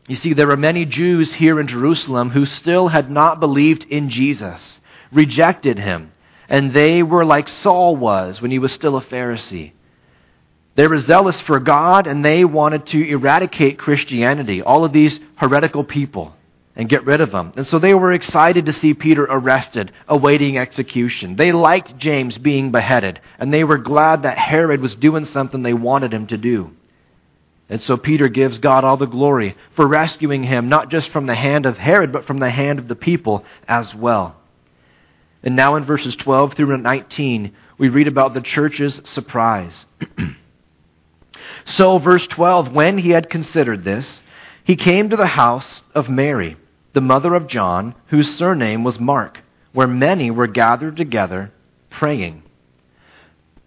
You 0.08 0.16
see, 0.16 0.34
there 0.34 0.48
were 0.48 0.56
many 0.56 0.84
Jews 0.84 1.32
here 1.32 1.60
in 1.60 1.68
Jerusalem 1.68 2.30
who 2.30 2.44
still 2.44 2.88
had 2.88 3.10
not 3.10 3.40
believed 3.40 3.84
in 3.84 4.10
Jesus, 4.10 4.80
rejected 5.12 5.78
him, 5.78 6.12
and 6.48 6.72
they 6.72 7.02
were 7.02 7.24
like 7.24 7.48
Saul 7.48 7.96
was 7.96 8.42
when 8.42 8.50
he 8.50 8.58
was 8.58 8.72
still 8.72 8.96
a 8.96 9.02
Pharisee. 9.02 9.72
They 10.74 10.86
were 10.86 10.98
zealous 10.98 11.40
for 11.42 11.60
God 11.60 12.06
and 12.06 12.24
they 12.24 12.44
wanted 12.44 12.86
to 12.86 13.08
eradicate 13.08 13.78
Christianity, 13.78 14.62
all 14.62 14.84
of 14.84 14.92
these 14.92 15.20
heretical 15.36 15.84
people 15.84 16.34
and 16.74 16.88
get 16.88 17.04
rid 17.04 17.20
of 17.20 17.30
them. 17.30 17.52
And 17.56 17.66
so 17.66 17.78
they 17.78 17.94
were 17.94 18.12
excited 18.12 18.66
to 18.66 18.72
see 18.72 18.94
Peter 18.94 19.24
arrested, 19.24 19.92
awaiting 20.08 20.56
execution. 20.56 21.36
They 21.36 21.52
liked 21.52 21.98
James 21.98 22.38
being 22.38 22.70
beheaded, 22.70 23.20
and 23.38 23.52
they 23.52 23.64
were 23.64 23.78
glad 23.78 24.22
that 24.22 24.38
Herod 24.38 24.80
was 24.80 24.96
doing 24.96 25.26
something 25.26 25.62
they 25.62 25.74
wanted 25.74 26.12
him 26.14 26.26
to 26.28 26.38
do. 26.38 26.70
And 27.72 27.80
so 27.80 27.96
Peter 27.96 28.28
gives 28.28 28.58
God 28.58 28.84
all 28.84 28.98
the 28.98 29.06
glory 29.06 29.56
for 29.76 29.88
rescuing 29.88 30.44
him, 30.44 30.68
not 30.68 30.90
just 30.90 31.08
from 31.08 31.24
the 31.24 31.34
hand 31.34 31.64
of 31.64 31.78
Herod, 31.78 32.12
but 32.12 32.26
from 32.26 32.36
the 32.36 32.50
hand 32.50 32.78
of 32.78 32.86
the 32.86 32.94
people 32.94 33.46
as 33.66 33.94
well. 33.94 34.36
And 35.42 35.56
now 35.56 35.76
in 35.76 35.86
verses 35.86 36.14
12 36.16 36.52
through 36.52 36.76
19, 36.76 37.50
we 37.78 37.88
read 37.88 38.08
about 38.08 38.34
the 38.34 38.42
church's 38.42 39.00
surprise. 39.04 39.86
so, 41.64 41.96
verse 41.96 42.26
12, 42.26 42.74
when 42.74 42.98
he 42.98 43.08
had 43.08 43.30
considered 43.30 43.84
this, 43.84 44.20
he 44.64 44.76
came 44.76 45.08
to 45.08 45.16
the 45.16 45.26
house 45.26 45.80
of 45.94 46.10
Mary 46.10 46.58
the 46.92 47.00
mother 47.00 47.34
of 47.34 47.46
John, 47.46 47.94
whose 48.08 48.36
surname 48.36 48.84
was 48.84 49.00
Mark, 49.00 49.40
where 49.72 49.86
many 49.86 50.30
were 50.30 50.46
gathered 50.46 50.98
together 50.98 51.50
praying. 51.88 52.42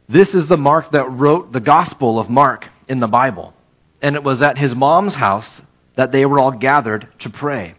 This 0.07 0.35
is 0.35 0.45
the 0.45 0.57
Mark 0.57 0.91
that 0.91 1.11
wrote 1.11 1.51
the 1.51 1.59
Gospel 1.59 2.19
of 2.19 2.29
Mark. 2.29 2.69
in 2.87 2.99
the 2.99 3.07
Bible. 3.07 3.55
And 4.01 4.15
it 4.15 4.23
was 4.23 4.41
at 4.41 4.57
his 4.57 4.75
mom's 4.75 5.15
house 5.15 5.61
that 5.95 6.11
they 6.11 6.25
were 6.25 6.39
all 6.39 6.51
gathered 6.51 7.07
to 7.19 7.29
pray. 7.29 7.75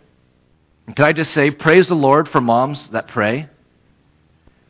And 0.86 0.96
can 0.96 1.04
I 1.04 1.12
just 1.12 1.32
say, 1.32 1.50
praise 1.50 1.88
the 1.88 1.94
Lord 1.94 2.28
for 2.28 2.40
moms 2.40 2.88
that 2.90 3.08
pray? 3.08 3.48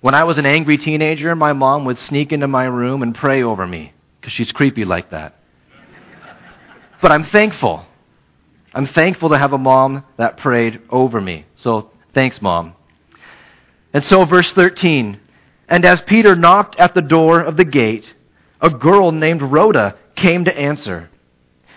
When 0.00 0.14
I 0.14 0.24
was 0.24 0.38
an 0.38 0.46
angry 0.46 0.78
teenager, 0.78 1.34
my 1.34 1.52
mom 1.52 1.84
would 1.84 1.98
sneak 1.98 2.32
into 2.32 2.48
my 2.48 2.64
room 2.64 3.02
and 3.02 3.14
pray 3.14 3.42
over 3.42 3.66
me 3.66 3.92
because 4.20 4.32
she's 4.32 4.52
creepy 4.52 4.84
like 4.84 5.10
that. 5.10 5.34
but 7.00 7.12
I'm 7.12 7.24
thankful. 7.24 7.84
I'm 8.74 8.86
thankful 8.86 9.30
to 9.30 9.38
have 9.38 9.52
a 9.52 9.58
mom 9.58 10.04
that 10.16 10.36
prayed 10.36 10.80
over 10.90 11.20
me. 11.20 11.46
So 11.56 11.90
thanks, 12.12 12.42
mom. 12.42 12.74
And 13.92 14.04
so, 14.04 14.24
verse 14.24 14.52
13 14.52 15.18
And 15.68 15.84
as 15.84 16.00
Peter 16.02 16.36
knocked 16.36 16.76
at 16.76 16.94
the 16.94 17.02
door 17.02 17.40
of 17.40 17.56
the 17.56 17.64
gate, 17.64 18.14
a 18.60 18.70
girl 18.70 19.12
named 19.12 19.42
Rhoda 19.42 19.96
came 20.14 20.44
to 20.44 20.58
answer. 20.58 21.08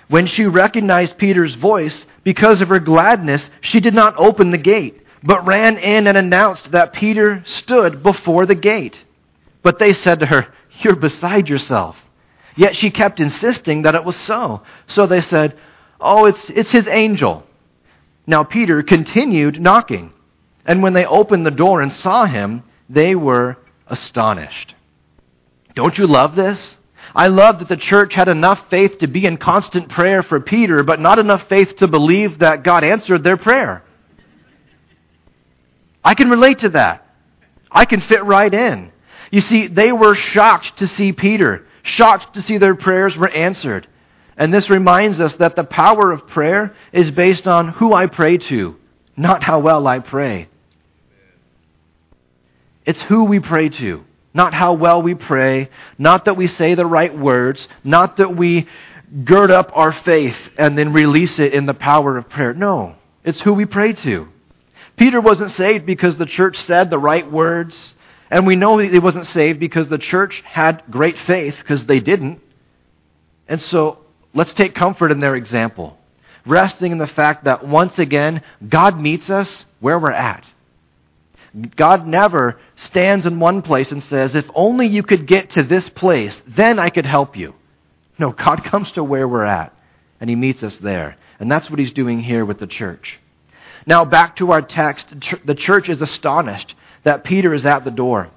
When 0.10 0.26
she 0.26 0.46
recognized 0.46 1.18
Peter's 1.18 1.54
voice, 1.54 2.06
because 2.24 2.62
of 2.62 2.70
her 2.70 2.80
gladness, 2.80 3.48
she 3.62 3.80
did 3.80 3.94
not 3.94 4.16
open 4.18 4.50
the 4.50 4.58
gate, 4.58 5.06
but 5.24 5.46
ran 5.46 5.78
in 5.78 6.08
and 6.08 6.18
announced 6.18 6.72
that 6.72 6.94
Peter 6.94 7.44
stood 7.46 8.02
before 8.02 8.48
the 8.48 8.56
gate. 8.56 8.98
But 9.62 9.78
they 9.78 9.94
said 9.94 10.20
to 10.20 10.26
her, 10.26 10.48
You're 10.82 10.96
beside 10.96 11.48
yourself. 11.48 11.96
Yet 12.56 12.76
she 12.76 12.90
kept 12.90 13.20
insisting 13.20 13.84
that 13.84 13.96
it 13.96 14.04
was 14.04 14.16
so. 14.16 14.64
So 14.88 15.06
they 15.06 15.22
said, 15.22 15.58
Oh, 16.02 16.26
it's, 16.26 16.50
it's 16.50 16.72
his 16.72 16.88
angel. 16.88 17.44
Now 18.26 18.44
Peter 18.44 18.82
continued 18.82 19.62
knocking. 19.62 20.12
And 20.66 20.82
when 20.82 20.94
they 20.94 21.06
opened 21.06 21.46
the 21.46 21.52
door 21.52 21.82
and 21.82 21.94
saw 21.94 22.26
him, 22.26 22.64
they 22.90 23.14
were 23.16 23.58
astonished. 23.86 24.74
Don't 25.76 25.98
you 25.98 26.08
love 26.08 26.36
this? 26.36 26.76
I 27.16 27.28
love 27.28 27.60
that 27.60 27.68
the 27.68 27.78
church 27.78 28.14
had 28.14 28.28
enough 28.28 28.70
faith 28.70 29.00
to 29.00 29.08
be 29.08 29.26
in 29.26 29.38
constant 29.38 29.90
prayer 29.90 30.22
for 30.22 30.40
Peter, 30.40 30.84
but 30.84 31.00
not 31.00 31.20
enough 31.20 31.48
faith 31.50 31.78
to 31.78 31.88
believe 31.88 32.40
that 32.40 32.64
God 32.64 32.84
answered 32.84 33.24
their 33.24 33.38
prayer. 33.38 33.84
I 36.04 36.14
can 36.16 36.30
relate 36.30 36.60
to 36.60 36.70
that. 36.70 37.06
I 37.72 37.86
can 37.86 38.02
fit 38.02 38.24
right 38.24 38.54
in. 38.54 38.92
You 39.32 39.42
see, 39.42 39.68
they 39.68 39.92
were 39.92 40.16
shocked 40.16 40.78
to 40.78 40.88
see 40.88 41.12
Peter, 41.12 41.66
shocked 41.84 42.36
to 42.36 42.42
see 42.42 42.58
their 42.58 42.76
prayers 42.76 43.16
were 43.16 43.30
answered. 43.30 43.88
And 44.38 44.54
this 44.54 44.70
reminds 44.70 45.20
us 45.20 45.34
that 45.36 45.56
the 45.56 45.64
power 45.64 46.12
of 46.12 46.28
prayer 46.28 46.76
is 46.94 47.12
based 47.12 47.48
on 47.48 47.68
who 47.70 47.94
I 47.94 48.08
pray 48.08 48.38
to, 48.38 48.78
not 49.18 49.44
how 49.44 49.60
well 49.60 49.86
I 49.86 50.00
pray. 50.00 50.48
It's 52.86 53.02
who 53.02 53.26
we 53.26 53.40
pray 53.40 53.70
to. 53.70 54.06
Not 54.34 54.54
how 54.54 54.74
well 54.74 55.02
we 55.02 55.16
pray, 55.16 55.70
not 55.98 56.26
that 56.26 56.38
we 56.38 56.48
say 56.48 56.76
the 56.76 56.86
right 56.86 57.18
words, 57.18 57.68
not 57.84 58.18
that 58.18 58.36
we 58.36 58.68
gird 59.24 59.50
up 59.50 59.72
our 59.74 59.92
faith 59.92 60.38
and 60.58 60.78
then 60.78 60.94
release 60.94 61.40
it 61.40 61.54
in 61.54 61.66
the 61.66 61.74
power 61.74 62.18
of 62.18 62.30
prayer. 62.30 62.54
No, 62.54 62.96
it's 63.24 63.42
who 63.42 63.54
we 63.54 63.66
pray 63.66 63.94
to. 63.94 64.28
Peter 64.98 65.20
wasn't 65.20 65.52
saved 65.52 65.86
because 65.86 66.18
the 66.18 66.26
church 66.26 66.58
said 66.58 66.90
the 66.90 67.00
right 67.00 67.30
words, 67.32 67.94
and 68.30 68.46
we 68.46 68.56
know 68.56 68.78
he 68.78 69.00
wasn't 69.00 69.26
saved 69.28 69.60
because 69.60 69.88
the 69.88 69.98
church 69.98 70.42
had 70.46 70.84
great 70.92 71.18
faith, 71.20 71.56
because 71.58 71.86
they 71.86 72.00
didn't. 72.00 72.42
And 73.48 73.62
so 73.62 74.00
let's 74.34 74.54
take 74.54 74.76
comfort 74.76 75.12
in 75.12 75.22
their 75.22 75.36
example, 75.36 75.98
resting 76.46 76.92
in 76.92 76.98
the 76.98 77.08
fact 77.08 77.46
that 77.46 77.66
once 77.66 77.98
again, 77.98 78.44
God 78.68 79.00
meets 79.00 79.30
us 79.30 79.66
where 79.80 79.98
we're 79.98 80.12
at. 80.12 80.46
God 81.76 82.06
never 82.06 82.60
stands 82.80 83.26
in 83.26 83.40
one 83.40 83.62
place 83.62 83.92
and 83.92 84.04
says, 84.04 84.36
If 84.36 84.46
only 84.56 84.88
you 84.88 85.04
could 85.04 85.28
get 85.28 85.52
to 85.52 85.64
this 85.64 85.88
place, 85.90 86.42
then 86.48 86.80
I 86.80 86.90
could 86.90 87.06
help 87.06 87.36
you. 87.36 87.54
No, 88.18 88.32
God 88.38 88.64
comes 88.64 88.92
to 88.94 89.04
where 89.04 89.28
we're 89.28 89.46
at, 89.46 89.74
and 90.20 90.30
He 90.30 90.36
meets 90.36 90.64
us 90.64 90.78
there. 90.78 91.18
And 91.40 91.52
that's 91.52 91.70
what 91.70 91.80
He's 91.80 91.94
doing 91.94 92.22
here 92.22 92.46
with 92.46 92.60
the 92.60 92.68
church. 92.68 93.20
Now, 93.86 94.06
back 94.06 94.36
to 94.38 94.52
our 94.52 94.62
text. 94.62 95.08
The 95.46 95.56
church 95.56 95.90
is 95.90 96.02
astonished 96.02 96.76
that 97.04 97.24
Peter 97.24 97.54
is 97.54 97.66
at 97.66 97.86
the 97.86 97.92
door. 97.92 98.30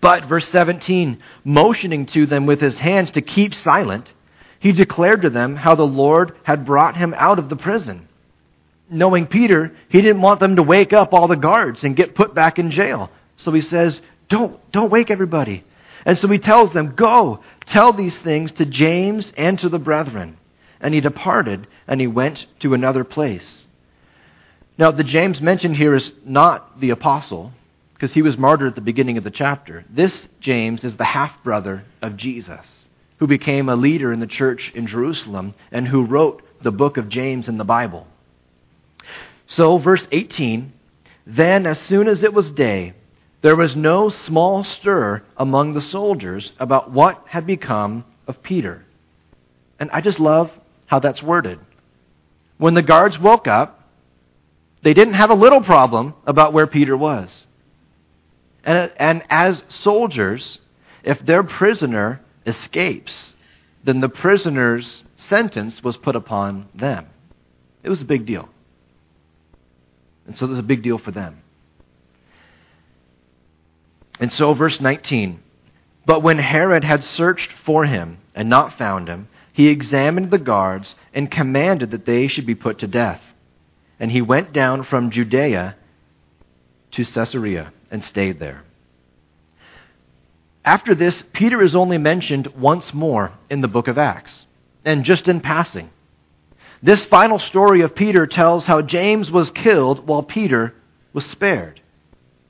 But, 0.00 0.24
verse 0.24 0.48
17, 0.48 1.22
motioning 1.44 2.06
to 2.06 2.26
them 2.26 2.46
with 2.46 2.60
his 2.60 2.78
hands 2.78 3.12
to 3.12 3.22
keep 3.22 3.54
silent, 3.54 4.12
he 4.58 4.72
declared 4.72 5.22
to 5.22 5.30
them 5.30 5.54
how 5.54 5.74
the 5.74 5.86
Lord 5.86 6.36
had 6.42 6.66
brought 6.66 6.96
him 6.96 7.14
out 7.16 7.38
of 7.38 7.48
the 7.48 7.56
prison 7.56 8.08
knowing 8.90 9.26
Peter, 9.26 9.72
he 9.88 10.00
didn't 10.00 10.22
want 10.22 10.40
them 10.40 10.56
to 10.56 10.62
wake 10.62 10.92
up 10.92 11.12
all 11.12 11.28
the 11.28 11.36
guards 11.36 11.84
and 11.84 11.96
get 11.96 12.14
put 12.14 12.34
back 12.34 12.58
in 12.58 12.70
jail. 12.70 13.10
So 13.38 13.52
he 13.52 13.60
says, 13.60 14.00
Don't, 14.28 14.58
don't 14.72 14.90
wake 14.90 15.10
everybody. 15.10 15.64
And 16.04 16.18
so 16.18 16.28
he 16.28 16.38
tells 16.38 16.72
them, 16.72 16.94
Go, 16.94 17.40
tell 17.66 17.92
these 17.92 18.18
things 18.18 18.52
to 18.52 18.64
James 18.64 19.32
and 19.36 19.58
to 19.60 19.68
the 19.68 19.78
brethren. 19.78 20.36
And 20.80 20.94
he 20.94 21.00
departed 21.00 21.66
and 21.86 22.00
he 22.00 22.06
went 22.06 22.46
to 22.60 22.74
another 22.74 23.04
place. 23.04 23.66
Now, 24.76 24.92
the 24.92 25.04
James 25.04 25.40
mentioned 25.40 25.76
here 25.76 25.94
is 25.94 26.12
not 26.24 26.80
the 26.80 26.90
apostle, 26.90 27.52
because 27.98 28.12
he 28.12 28.22
was 28.22 28.38
martyred 28.38 28.68
at 28.68 28.74
the 28.76 28.80
beginning 28.80 29.18
of 29.18 29.24
the 29.24 29.30
chapter. 29.30 29.84
This 29.90 30.28
James 30.38 30.84
is 30.84 30.96
the 30.96 31.04
half 31.04 31.42
brother 31.42 31.82
of 32.00 32.16
Jesus, 32.16 32.64
who 33.18 33.26
became 33.26 33.68
a 33.68 33.74
leader 33.74 34.12
in 34.12 34.20
the 34.20 34.26
church 34.28 34.70
in 34.72 34.86
Jerusalem 34.86 35.52
and 35.72 35.88
who 35.88 36.04
wrote 36.04 36.42
the 36.62 36.70
book 36.70 36.96
of 36.96 37.08
James 37.08 37.48
in 37.48 37.58
the 37.58 37.64
Bible. 37.64 38.06
So, 39.48 39.78
verse 39.78 40.06
18 40.12 40.72
Then, 41.26 41.66
as 41.66 41.80
soon 41.80 42.06
as 42.06 42.22
it 42.22 42.32
was 42.32 42.50
day, 42.50 42.94
there 43.40 43.56
was 43.56 43.76
no 43.76 44.08
small 44.08 44.64
stir 44.64 45.22
among 45.36 45.74
the 45.74 45.82
soldiers 45.82 46.52
about 46.58 46.90
what 46.90 47.22
had 47.26 47.46
become 47.46 48.04
of 48.26 48.42
Peter. 48.42 48.84
And 49.78 49.90
I 49.92 50.00
just 50.00 50.18
love 50.18 50.50
how 50.86 50.98
that's 50.98 51.22
worded. 51.22 51.60
When 52.56 52.74
the 52.74 52.82
guards 52.82 53.18
woke 53.18 53.46
up, 53.46 53.88
they 54.82 54.94
didn't 54.94 55.14
have 55.14 55.30
a 55.30 55.34
little 55.34 55.62
problem 55.62 56.14
about 56.26 56.52
where 56.52 56.66
Peter 56.66 56.96
was. 56.96 57.46
And, 58.64 58.90
and 58.96 59.22
as 59.30 59.62
soldiers, 59.68 60.58
if 61.04 61.24
their 61.24 61.42
prisoner 61.42 62.20
escapes, 62.44 63.36
then 63.84 64.00
the 64.00 64.08
prisoner's 64.08 65.04
sentence 65.16 65.82
was 65.82 65.96
put 65.96 66.16
upon 66.16 66.68
them. 66.74 67.06
It 67.82 67.88
was 67.88 68.02
a 68.02 68.04
big 68.04 68.26
deal. 68.26 68.48
And 70.26 70.36
so 70.36 70.46
it 70.46 70.50
was 70.50 70.58
a 70.58 70.64
big 70.64 70.82
deal 70.82 70.98
for 70.98 71.12
them. 71.12 71.42
And 74.20 74.32
so, 74.32 74.54
verse 74.54 74.80
19 74.80 75.40
But 76.06 76.22
when 76.22 76.38
Herod 76.38 76.84
had 76.84 77.04
searched 77.04 77.52
for 77.64 77.84
him 77.84 78.18
and 78.34 78.48
not 78.48 78.78
found 78.78 79.08
him, 79.08 79.28
he 79.52 79.68
examined 79.68 80.30
the 80.30 80.38
guards 80.38 80.94
and 81.12 81.30
commanded 81.30 81.90
that 81.90 82.06
they 82.06 82.28
should 82.28 82.46
be 82.46 82.54
put 82.54 82.78
to 82.78 82.86
death. 82.86 83.20
And 84.00 84.10
he 84.10 84.22
went 84.22 84.52
down 84.52 84.84
from 84.84 85.10
Judea 85.10 85.76
to 86.92 87.04
Caesarea 87.04 87.72
and 87.90 88.04
stayed 88.04 88.38
there. 88.38 88.62
After 90.64 90.94
this, 90.94 91.24
Peter 91.32 91.62
is 91.62 91.74
only 91.74 91.98
mentioned 91.98 92.48
once 92.48 92.92
more 92.92 93.32
in 93.48 93.60
the 93.60 93.68
book 93.68 93.88
of 93.88 93.98
Acts, 93.98 94.46
and 94.84 95.04
just 95.04 95.26
in 95.26 95.40
passing. 95.40 95.90
This 96.82 97.04
final 97.06 97.38
story 97.38 97.80
of 97.80 97.94
Peter 97.94 98.26
tells 98.26 98.66
how 98.66 98.82
James 98.82 99.30
was 99.30 99.50
killed 99.50 100.06
while 100.06 100.22
Peter 100.22 100.74
was 101.12 101.26
spared. 101.26 101.80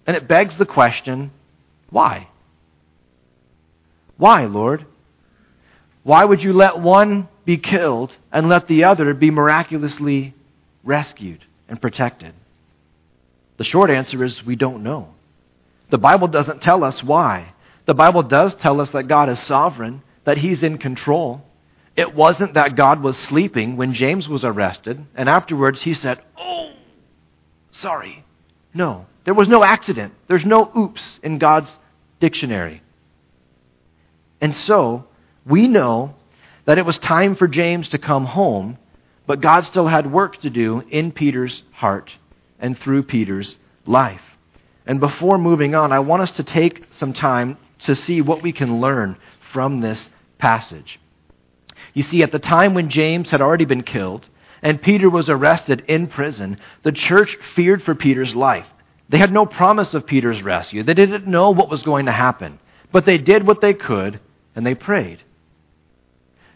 And 0.07 0.17
it 0.17 0.29
begs 0.29 0.57
the 0.57 0.67
question 0.67 1.31
why? 1.91 2.29
Why, 4.17 4.45
Lord? 4.45 4.87
Why 6.03 6.25
would 6.25 6.43
you 6.43 6.53
let 6.53 6.79
one 6.79 7.29
be 7.45 7.59
killed 7.59 8.13
and 8.33 8.49
let 8.49 8.69
the 8.69 8.85
other 8.85 9.15
be 9.15 9.31
miraculously 9.31 10.35
rescued 10.85 11.45
and 11.69 11.81
protected? 11.81 12.35
The 13.57 13.65
short 13.65 13.91
answer 13.91 14.23
is 14.25 14.45
we 14.45 14.57
don't 14.57 14.83
know. 14.83 15.09
The 15.91 15.99
Bible 15.99 16.29
doesn't 16.29 16.63
tell 16.63 16.85
us 16.85 17.03
why. 17.03 17.55
The 17.87 17.95
Bible 17.95 18.23
does 18.23 18.55
tell 18.55 18.81
us 18.81 18.91
that 18.91 19.09
God 19.09 19.29
is 19.29 19.41
sovereign, 19.41 20.03
that 20.25 20.39
He's 20.39 20.63
in 20.63 20.79
control, 20.79 21.43
it 21.99 22.15
wasn't 22.15 22.55
that 22.55 22.77
God 22.77 23.03
was 23.03 23.17
sleeping 23.17 23.77
when 23.77 23.93
James 23.93 24.29
was 24.29 24.45
arrested, 24.45 25.05
and 25.17 25.29
afterwards 25.29 25.83
he 25.83 25.95
said, 25.95 26.21
Oh, 26.39 26.71
sorry. 27.73 28.25
No, 28.73 29.07
there 29.25 29.35
was 29.35 29.49
no 29.49 29.63
accident. 29.63 30.15
There's 30.27 30.45
no 30.45 30.71
oops 30.77 31.21
in 31.23 31.39
God's 31.39 31.79
dictionary. 32.21 32.83
And 34.41 34.55
so, 34.55 35.07
we 35.45 35.67
know 35.67 36.15
that 36.65 36.79
it 36.79 36.87
was 36.87 36.99
time 36.99 37.35
for 37.35 37.49
James 37.49 37.89
to 37.91 37.99
come 37.99 38.25
home, 38.25 38.79
but 39.27 39.41
God 39.41 39.65
still 39.65 39.87
had 39.87 40.13
work 40.13 40.41
to 40.43 40.51
do 40.51 40.83
in 40.91 41.13
Peter's 41.13 41.63
heart 41.73 42.13
and 42.59 42.79
through 42.79 43.05
Peter's 43.05 43.57
life. 43.87 44.23
And 44.87 45.01
before 45.01 45.39
moving 45.39 45.75
on, 45.75 45.93
I 45.93 45.99
want 46.01 46.23
us 46.23 46.31
to 46.33 46.43
take 46.43 46.87
some 46.93 47.13
time 47.13 47.59
to 47.81 47.95
see 47.95 48.21
what 48.21 48.43
we 48.43 48.53
can 48.53 48.81
learn 48.81 49.17
from 49.53 49.81
this 49.81 50.09
passage. 50.39 50.99
You 51.95 52.03
see, 52.03 52.23
at 52.23 52.33
the 52.33 52.39
time 52.39 52.75
when 52.75 52.91
James 52.91 53.31
had 53.31 53.43
already 53.43 53.65
been 53.65 53.83
killed 53.83 54.27
and 54.63 54.81
Peter 54.83 55.09
was 55.09 55.29
arrested 55.29 55.85
in 55.89 56.07
prison, 56.07 56.59
the 56.83 56.93
church 56.93 57.37
feared 57.55 57.83
for 57.83 57.95
Peter's 57.95 58.35
life. 58.35 58.67
They 59.09 59.19
had 59.19 59.33
no 59.33 59.47
promise 59.47 59.95
of 59.95 60.07
Peter's 60.07 60.43
rescue. 60.43 60.83
They 60.83 60.95
didn't 60.95 61.27
know 61.27 61.51
what 61.51 61.71
was 61.71 61.83
going 61.83 62.07
to 62.07 62.13
happen. 62.13 62.59
But 62.93 63.07
they 63.07 63.19
did 63.19 63.47
what 63.47 63.61
they 63.61 63.75
could 63.75 64.21
and 64.55 64.67
they 64.67 64.75
prayed. 64.75 65.23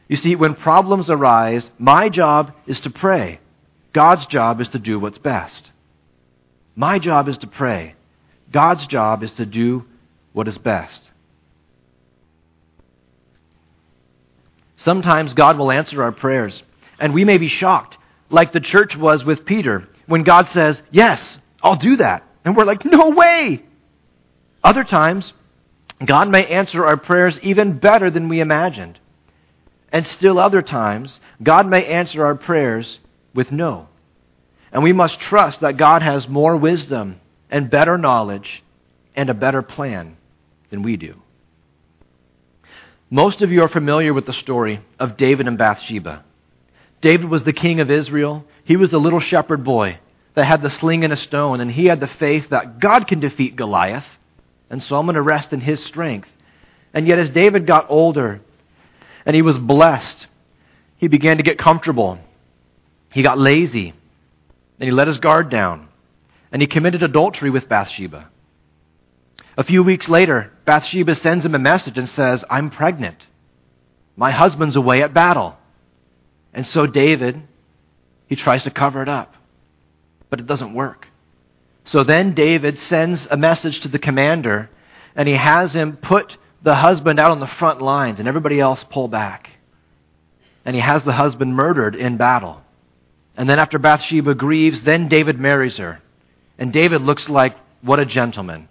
You 0.09 0.17
see, 0.17 0.37
when 0.37 0.55
problems 0.55 1.09
arise, 1.09 1.71
my 1.79 2.09
job 2.09 2.53
is 2.67 2.81
to 2.81 2.91
pray. 2.91 3.41
God's 3.93 4.27
job 4.27 4.61
is 4.61 4.69
to 4.71 4.79
do 4.79 4.99
what's 4.99 5.19
best. 5.19 5.71
My 6.75 6.99
job 6.99 7.29
is 7.29 7.39
to 7.39 7.47
pray. 7.47 7.95
God's 8.51 8.87
job 8.87 9.23
is 9.23 9.33
to 9.35 9.47
do 9.47 9.85
what 10.33 10.49
is 10.49 10.59
best. 10.59 11.11
Sometimes 14.77 15.35
God 15.35 15.59
will 15.59 15.71
answer 15.71 16.03
our 16.03 16.13
prayers, 16.13 16.63
and 16.99 17.15
we 17.15 17.25
may 17.25 17.39
be 17.39 17.49
shocked, 17.49 17.97
like 18.31 18.53
the 18.53 18.61
church 18.61 18.97
was 18.97 19.25
with 19.25 19.45
Peter, 19.45 19.89
when 20.07 20.25
God 20.25 20.49
says, 20.49 20.83
Yes, 20.91 21.39
I'll 21.63 21.77
do 21.77 21.97
that. 21.97 22.25
And 22.45 22.57
we're 22.57 22.65
like, 22.65 22.85
No 22.85 23.11
way! 23.11 23.63
Other 24.65 24.85
times, 24.85 25.33
God 26.05 26.29
may 26.29 26.47
answer 26.47 26.85
our 26.85 26.97
prayers 26.97 27.39
even 27.41 27.79
better 27.79 28.11
than 28.11 28.29
we 28.29 28.41
imagined. 28.41 28.99
And 29.93 30.07
still 30.07 30.39
other 30.39 30.63
times, 30.63 31.21
God 31.43 31.67
may 31.67 31.85
answer 31.87 32.25
our 32.25 32.35
prayers 32.35 32.99
with 33.35 33.53
no. 33.53 33.89
And 34.73 34.83
we 34.83 34.93
must 34.93 35.21
trust 35.21 35.61
that 35.61 35.77
God 35.77 36.03
has 36.03 36.27
more 36.27 36.57
wisdom 36.57 37.21
and 37.51 37.71
better 37.71 37.99
knowledge 37.99 38.63
and 39.15 39.29
a 39.29 39.35
better 39.35 39.61
plan 39.63 40.17
than 40.71 40.83
we 40.83 40.97
do. 40.97 41.17
Most 43.11 43.43
of 43.43 43.53
you 43.53 43.63
are 43.63 43.69
familiar 43.69 44.15
with 44.15 44.25
the 44.25 44.33
story 44.33 44.81
of 44.99 45.19
David 45.19 45.47
and 45.47 45.59
Bathsheba. 45.59 46.25
David 47.03 47.29
was 47.29 47.45
the 47.45 47.53
king 47.53 47.81
of 47.81 47.91
Israel. 47.91 48.47
He 48.65 48.77
was 48.77 48.89
the 48.89 49.01
little 49.01 49.21
shepherd 49.21 49.63
boy 49.63 49.99
that 50.35 50.45
had 50.45 50.63
the 50.63 50.71
sling 50.71 51.05
and 51.05 51.13
a 51.13 51.17
stone, 51.17 51.61
and 51.61 51.71
he 51.71 51.87
had 51.87 52.01
the 52.01 52.09
faith 52.09 52.49
that 52.51 52.79
God 52.79 53.07
can 53.07 53.21
defeat 53.21 53.57
Goliath, 53.57 54.07
and 54.71 54.83
so 54.83 54.97
I'm 54.97 55.07
going 55.07 55.15
to 55.15 55.23
rest 55.23 55.53
in 55.53 55.61
his 55.61 55.85
strength. 55.85 56.29
And 56.95 57.07
yet, 57.07 57.19
as 57.19 57.31
David 57.31 57.67
got 57.67 57.87
older 57.89 58.41
and 59.25 59.37
he 59.37 59.43
was 59.43 59.59
blessed, 59.59 60.27
he 60.97 61.09
began 61.09 61.37
to 61.37 61.43
get 61.43 61.59
comfortable. 61.59 62.19
He 63.11 63.23
got 63.23 63.39
lazy, 63.39 63.91
and 63.91 64.85
he 64.85 64.91
let 64.91 65.09
his 65.09 65.19
guard 65.19 65.51
down, 65.51 65.89
and 66.51 66.63
he 66.63 66.67
committed 66.67 67.03
adultery 67.03 67.51
with 67.51 67.69
Bathsheba. 67.69 68.29
A 69.57 69.65
few 69.65 69.83
weeks 69.83 70.09
later, 70.09 70.51
Bathsheba 70.65 71.15
sends 71.15 71.45
him 71.45 71.55
a 71.55 71.59
message 71.59 71.99
and 71.99 72.09
says, 72.09 72.43
I'm 72.49 72.71
pregnant. 72.71 73.19
My 74.17 74.31
husband's 74.31 74.77
away 74.77 75.03
at 75.03 75.13
battle. 75.13 75.57
And 76.55 76.67
so 76.67 76.87
David, 76.87 77.43
he 78.29 78.37
tries 78.37 78.65
to 78.65 78.71
cover 78.71 79.03
it 79.03 79.09
up, 79.09 79.35
but 80.33 80.41
it 80.41 80.47
doesn't 80.47 80.73
work. 80.73 81.09
So 81.85 82.05
then 82.05 82.33
David 82.35 82.79
sends 82.79 83.29
a 83.31 83.37
message 83.37 83.81
to 83.81 83.89
the 83.89 83.99
commander, 83.99 84.71
and 85.15 85.29
he 85.29 85.35
has 85.35 85.75
him 85.75 85.99
put 85.99 86.39
the 86.63 86.75
husband 86.75 87.21
out 87.21 87.33
on 87.33 87.39
the 87.39 87.47
front 87.47 87.83
lines, 87.83 88.19
and 88.19 88.27
everybody 88.27 88.59
else 88.59 88.83
pull 88.83 89.09
back. 89.09 89.51
And 90.65 90.75
he 90.75 90.81
has 90.81 91.03
the 91.03 91.13
husband 91.13 91.55
murdered 91.55 91.95
in 91.95 92.17
battle. 92.17 92.63
And 93.37 93.47
then 93.47 93.59
after 93.59 93.79
Bathsheba 93.79 94.35
grieves, 94.35 94.81
then 94.81 95.07
David 95.07 95.39
marries 95.39 95.77
her. 95.77 96.01
And 96.57 96.73
David 96.73 97.03
looks 97.03 97.29
like, 97.29 97.55
what 97.83 98.01
a 98.01 98.07
gentleman 98.07 98.71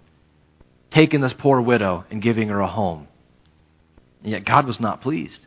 taking 0.90 1.20
this 1.20 1.32
poor 1.32 1.60
widow 1.60 2.04
and 2.10 2.20
giving 2.20 2.48
her 2.48 2.58
a 2.58 2.66
home. 2.66 3.06
And 4.24 4.32
yet 4.32 4.44
God 4.44 4.66
was 4.66 4.80
not 4.80 5.00
pleased. 5.00 5.46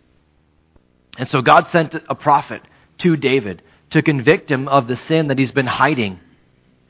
And 1.18 1.28
so 1.28 1.42
God 1.42 1.68
sent 1.74 1.94
a 2.08 2.16
prophet 2.16 2.62
to 3.00 3.18
David 3.18 3.62
to 3.96 4.02
convict 4.02 4.52
him 4.52 4.68
of 4.68 4.90
the 4.90 4.98
sin 4.98 5.30
that 5.30 5.40
he's 5.40 5.54
been 5.54 5.66
hiding 5.66 6.20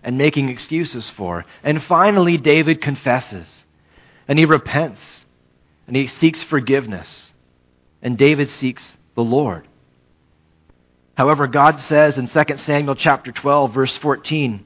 and 0.02 0.18
making 0.18 0.50
excuses 0.50 1.08
for. 1.12 1.46
And 1.62 1.84
finally, 1.84 2.36
David 2.36 2.82
confesses 2.82 3.64
and 4.28 4.40
he 4.40 4.46
repents 4.46 5.00
and 5.86 5.96
he 5.96 6.08
seeks 6.08 6.44
forgiveness. 6.44 7.32
And 8.02 8.18
David 8.18 8.50
seeks 8.50 8.98
the 9.14 9.24
Lord. 9.24 9.68
However, 11.14 11.46
God 11.46 11.80
says 11.80 12.18
in 12.18 12.28
2 12.28 12.58
Samuel 12.58 12.96
chapter 12.96 13.32
12 13.32 13.72
verse 13.72 13.96
14, 13.98 14.66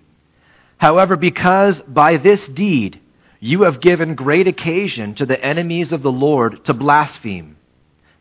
However, 0.78 1.18
because 1.18 1.82
by 1.82 2.16
this 2.16 2.48
deed 2.48 3.02
you 3.42 3.64
have 3.64 3.82
given 3.82 4.16
great 4.16 4.48
occasion 4.48 5.14
to 5.16 5.26
the 5.26 5.44
enemies 5.44 5.92
of 5.92 6.04
the 6.04 6.12
Lord 6.12 6.64
to 6.64 6.74
blaspheme. 6.74 7.58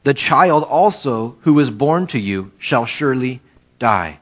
The 0.02 0.14
child 0.14 0.64
also 0.64 1.36
who 1.42 1.60
is 1.60 1.70
born 1.70 2.08
to 2.08 2.18
you 2.18 2.50
shall 2.58 2.84
surely 2.84 3.42
die. 3.78 4.20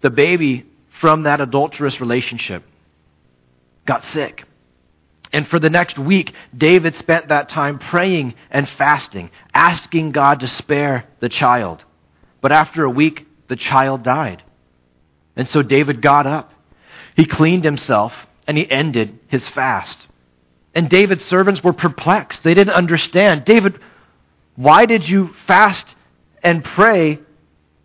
The 0.00 0.10
baby 0.10 0.66
from 1.00 1.24
that 1.24 1.40
adulterous 1.40 2.00
relationship 2.00 2.62
got 3.86 4.04
sick. 4.06 4.44
And 5.32 5.48
for 5.48 5.58
the 5.58 5.70
next 5.70 5.98
week, 5.98 6.32
David 6.56 6.94
spent 6.94 7.28
that 7.28 7.48
time 7.48 7.78
praying 7.78 8.34
and 8.50 8.68
fasting, 8.68 9.30
asking 9.52 10.12
God 10.12 10.40
to 10.40 10.46
spare 10.46 11.06
the 11.20 11.28
child. 11.28 11.84
But 12.40 12.52
after 12.52 12.84
a 12.84 12.90
week, 12.90 13.26
the 13.48 13.56
child 13.56 14.04
died. 14.04 14.42
And 15.36 15.48
so 15.48 15.62
David 15.62 16.00
got 16.00 16.26
up. 16.26 16.52
He 17.16 17.26
cleaned 17.26 17.64
himself 17.64 18.12
and 18.46 18.56
he 18.56 18.70
ended 18.70 19.18
his 19.28 19.48
fast. 19.48 20.06
And 20.74 20.88
David's 20.88 21.24
servants 21.24 21.62
were 21.64 21.72
perplexed. 21.72 22.42
They 22.42 22.54
didn't 22.54 22.74
understand. 22.74 23.44
David, 23.44 23.78
why 24.56 24.86
did 24.86 25.08
you 25.08 25.34
fast 25.46 25.86
and 26.42 26.64
pray 26.64 27.18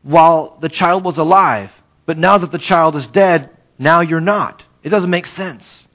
while 0.04 0.58
the 0.62 0.70
child 0.70 1.04
was 1.04 1.18
alive? 1.18 1.72
But 2.06 2.18
now 2.18 2.38
that 2.38 2.52
the 2.52 2.60
child 2.60 2.96
is 2.96 3.08
dead, 3.08 3.50
now 3.78 4.02
you're 4.02 4.20
not. 4.20 4.64
It 4.84 4.90
doesn't 4.90 5.10
make 5.10 5.28
sense. 5.28 5.88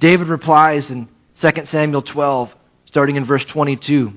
David 0.00 0.28
replies 0.28 0.90
in 0.90 1.08
2 1.40 1.66
Samuel 1.66 2.02
12, 2.02 2.54
starting 2.86 3.16
in 3.16 3.24
verse 3.24 3.44
22. 3.44 4.12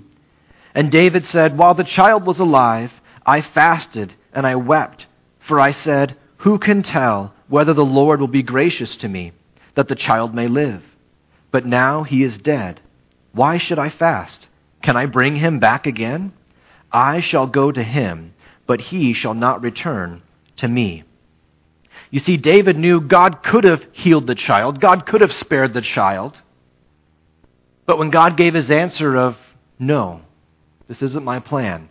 And 0.73 0.91
David 0.91 1.25
said, 1.25 1.57
While 1.57 1.73
the 1.73 1.83
child 1.83 2.25
was 2.25 2.39
alive, 2.39 2.91
I 3.25 3.41
fasted 3.41 4.13
and 4.33 4.45
I 4.45 4.55
wept, 4.55 5.05
for 5.47 5.59
I 5.59 5.71
said, 5.71 6.17
Who 6.37 6.59
can 6.59 6.83
tell 6.83 7.33
whether 7.47 7.73
the 7.73 7.85
Lord 7.85 8.19
will 8.19 8.27
be 8.27 8.43
gracious 8.43 8.95
to 8.97 9.07
me? 9.07 9.31
that 9.75 9.89
the 9.89 9.95
child 9.95 10.33
may 10.33 10.47
live. 10.47 10.83
But 11.51 11.65
now 11.65 12.03
he 12.03 12.23
is 12.23 12.37
dead. 12.37 12.81
Why 13.33 13.57
should 13.57 13.77
I 13.77 13.89
fast? 13.89 14.47
Can 14.81 14.97
I 14.97 15.05
bring 15.05 15.35
him 15.35 15.59
back 15.59 15.85
again? 15.85 16.33
I 16.91 17.19
shall 17.19 17.47
go 17.47 17.71
to 17.71 17.83
him, 17.83 18.33
but 18.67 18.81
he 18.81 19.13
shall 19.13 19.33
not 19.33 19.61
return 19.61 20.21
to 20.57 20.67
me. 20.67 21.03
You 22.11 22.19
see, 22.19 22.37
David 22.37 22.77
knew 22.77 23.01
God 23.01 23.43
could 23.43 23.63
have 23.63 23.83
healed 23.91 24.27
the 24.27 24.35
child, 24.35 24.79
God 24.79 25.05
could 25.05 25.21
have 25.21 25.33
spared 25.33 25.73
the 25.73 25.81
child. 25.81 26.37
But 27.85 27.97
when 27.99 28.09
God 28.09 28.37
gave 28.37 28.53
his 28.53 28.71
answer 28.71 29.15
of, 29.15 29.37
no, 29.77 30.21
this 30.87 31.01
isn't 31.01 31.23
my 31.23 31.39
plan, 31.39 31.89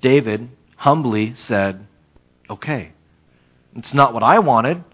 David 0.00 0.48
humbly 0.76 1.34
said, 1.36 1.86
okay, 2.48 2.92
it's 3.76 3.94
not 3.94 4.14
what 4.14 4.22
I 4.22 4.38
wanted, 4.38 4.84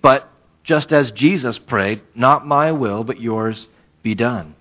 but 0.00 0.28
just 0.62 0.92
as 0.92 1.10
Jesus 1.10 1.58
prayed, 1.58 2.00
Not 2.14 2.46
my 2.46 2.72
will, 2.72 3.04
but 3.04 3.20
yours 3.20 3.68
be 4.02 4.14
done. 4.14 4.54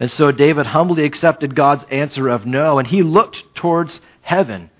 And 0.00 0.10
so 0.10 0.30
David 0.30 0.66
humbly 0.66 1.04
accepted 1.04 1.54
God's 1.54 1.84
answer 1.90 2.28
of 2.28 2.46
no, 2.46 2.78
and 2.78 2.86
he 2.86 3.02
looked 3.02 3.54
towards 3.54 4.00
heaven. 4.22 4.70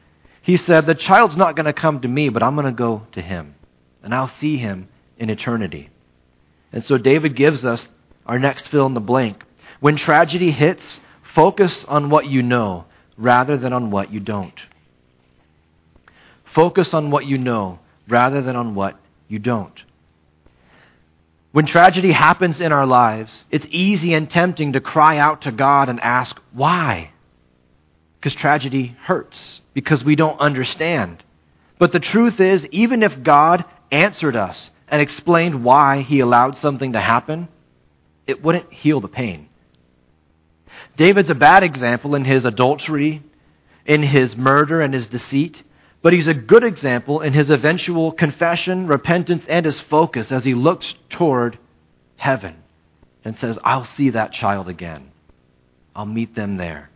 He 0.43 0.57
said, 0.57 0.87
The 0.87 0.95
child's 0.95 1.37
not 1.37 1.57
going 1.57 1.67
to 1.67 1.73
come 1.73 2.01
to 2.01 2.09
me, 2.09 2.29
but 2.29 2.43
I'm 2.43 2.55
going 2.55 2.67
to 2.67 2.73
go 2.73 3.03
to 3.13 3.21
him, 3.21 3.55
and 4.03 4.15
I'll 4.15 4.29
see 4.29 4.57
him 4.57 4.89
in 5.19 5.31
eternity. 5.31 5.91
And 6.73 6.85
so 6.85 6.99
David 6.99 7.35
gives 7.35 7.65
us 7.65 7.89
our 8.27 8.39
next 8.39 8.69
fill 8.69 8.87
in 8.87 8.95
the 8.95 9.01
blank. 9.01 9.43
When 9.81 9.97
tragedy 9.97 10.51
hits, 10.51 11.01
focus 11.35 11.85
on 11.87 12.11
what 12.11 12.27
you 12.27 12.43
know 12.43 12.85
rather 13.17 13.57
than 13.57 13.73
on 13.73 13.91
what 13.91 14.13
you 14.13 14.21
don't. 14.21 14.61
Focus 16.55 16.95
on 16.95 17.11
what 17.11 17.27
you 17.27 17.39
know 17.39 17.79
rather 18.09 18.41
than 18.41 18.57
on 18.57 18.75
what 18.75 18.99
you 19.29 19.39
don't. 19.39 19.83
When 21.59 21.67
tragedy 21.67 22.13
happens 22.13 22.61
in 22.61 22.71
our 22.71 22.87
lives, 22.87 23.45
it's 23.51 23.67
easy 23.71 24.15
and 24.15 24.31
tempting 24.31 24.75
to 24.75 24.81
cry 24.81 25.19
out 25.19 25.43
to 25.43 25.51
God 25.51 25.89
and 25.89 25.99
ask, 25.99 26.41
why? 26.53 27.11
Because 28.15 28.37
tragedy 28.37 28.97
hurts, 29.03 29.61
because 29.75 30.05
we 30.05 30.15
don't 30.15 30.39
understand. 30.39 31.25
But 31.77 31.91
the 31.91 31.99
truth 31.99 32.39
is, 32.39 32.65
even 32.67 33.03
if 33.03 33.25
God 33.25 33.65
answered 33.91 34.37
us 34.37 34.71
and 34.87 35.03
explained 35.03 35.65
why 35.65 36.03
he 36.03 36.21
allowed 36.21 36.57
something 36.59 36.93
to 36.93 37.01
happen, 37.01 37.49
it 38.29 38.41
wouldn't 38.41 38.73
heal 38.73 39.01
the 39.01 39.09
pain. 39.09 39.49
David's 40.97 41.31
a 41.31 41.35
bad 41.35 41.65
example 41.65 42.15
in 42.15 42.25
his 42.25 42.45
adultery, 42.45 43.21
in 43.85 44.05
his 44.05 44.37
murder, 44.37 44.81
and 44.81 44.95
his 44.95 45.09
deceit. 45.09 45.65
But 46.01 46.13
he's 46.13 46.29
a 46.29 46.35
good 46.35 46.65
example 46.65 47.21
in 47.21 47.33
his 47.33 47.51
eventual 47.51 48.13
confession, 48.13 48.87
repentance, 48.87 49.45
and 49.49 49.65
his 49.65 49.81
focus 49.81 50.31
as 50.31 50.45
he 50.45 50.55
looks 50.55 50.95
toward 51.11 51.59
heaven 52.17 52.57
and 53.25 53.37
says, 53.37 53.59
I'll 53.65 53.85
see 53.85 54.11
that 54.11 54.33
child 54.33 54.69
again. 54.69 55.11
I'll 55.95 56.07
meet 56.07 56.35
them 56.35 56.57
there. 56.57 56.91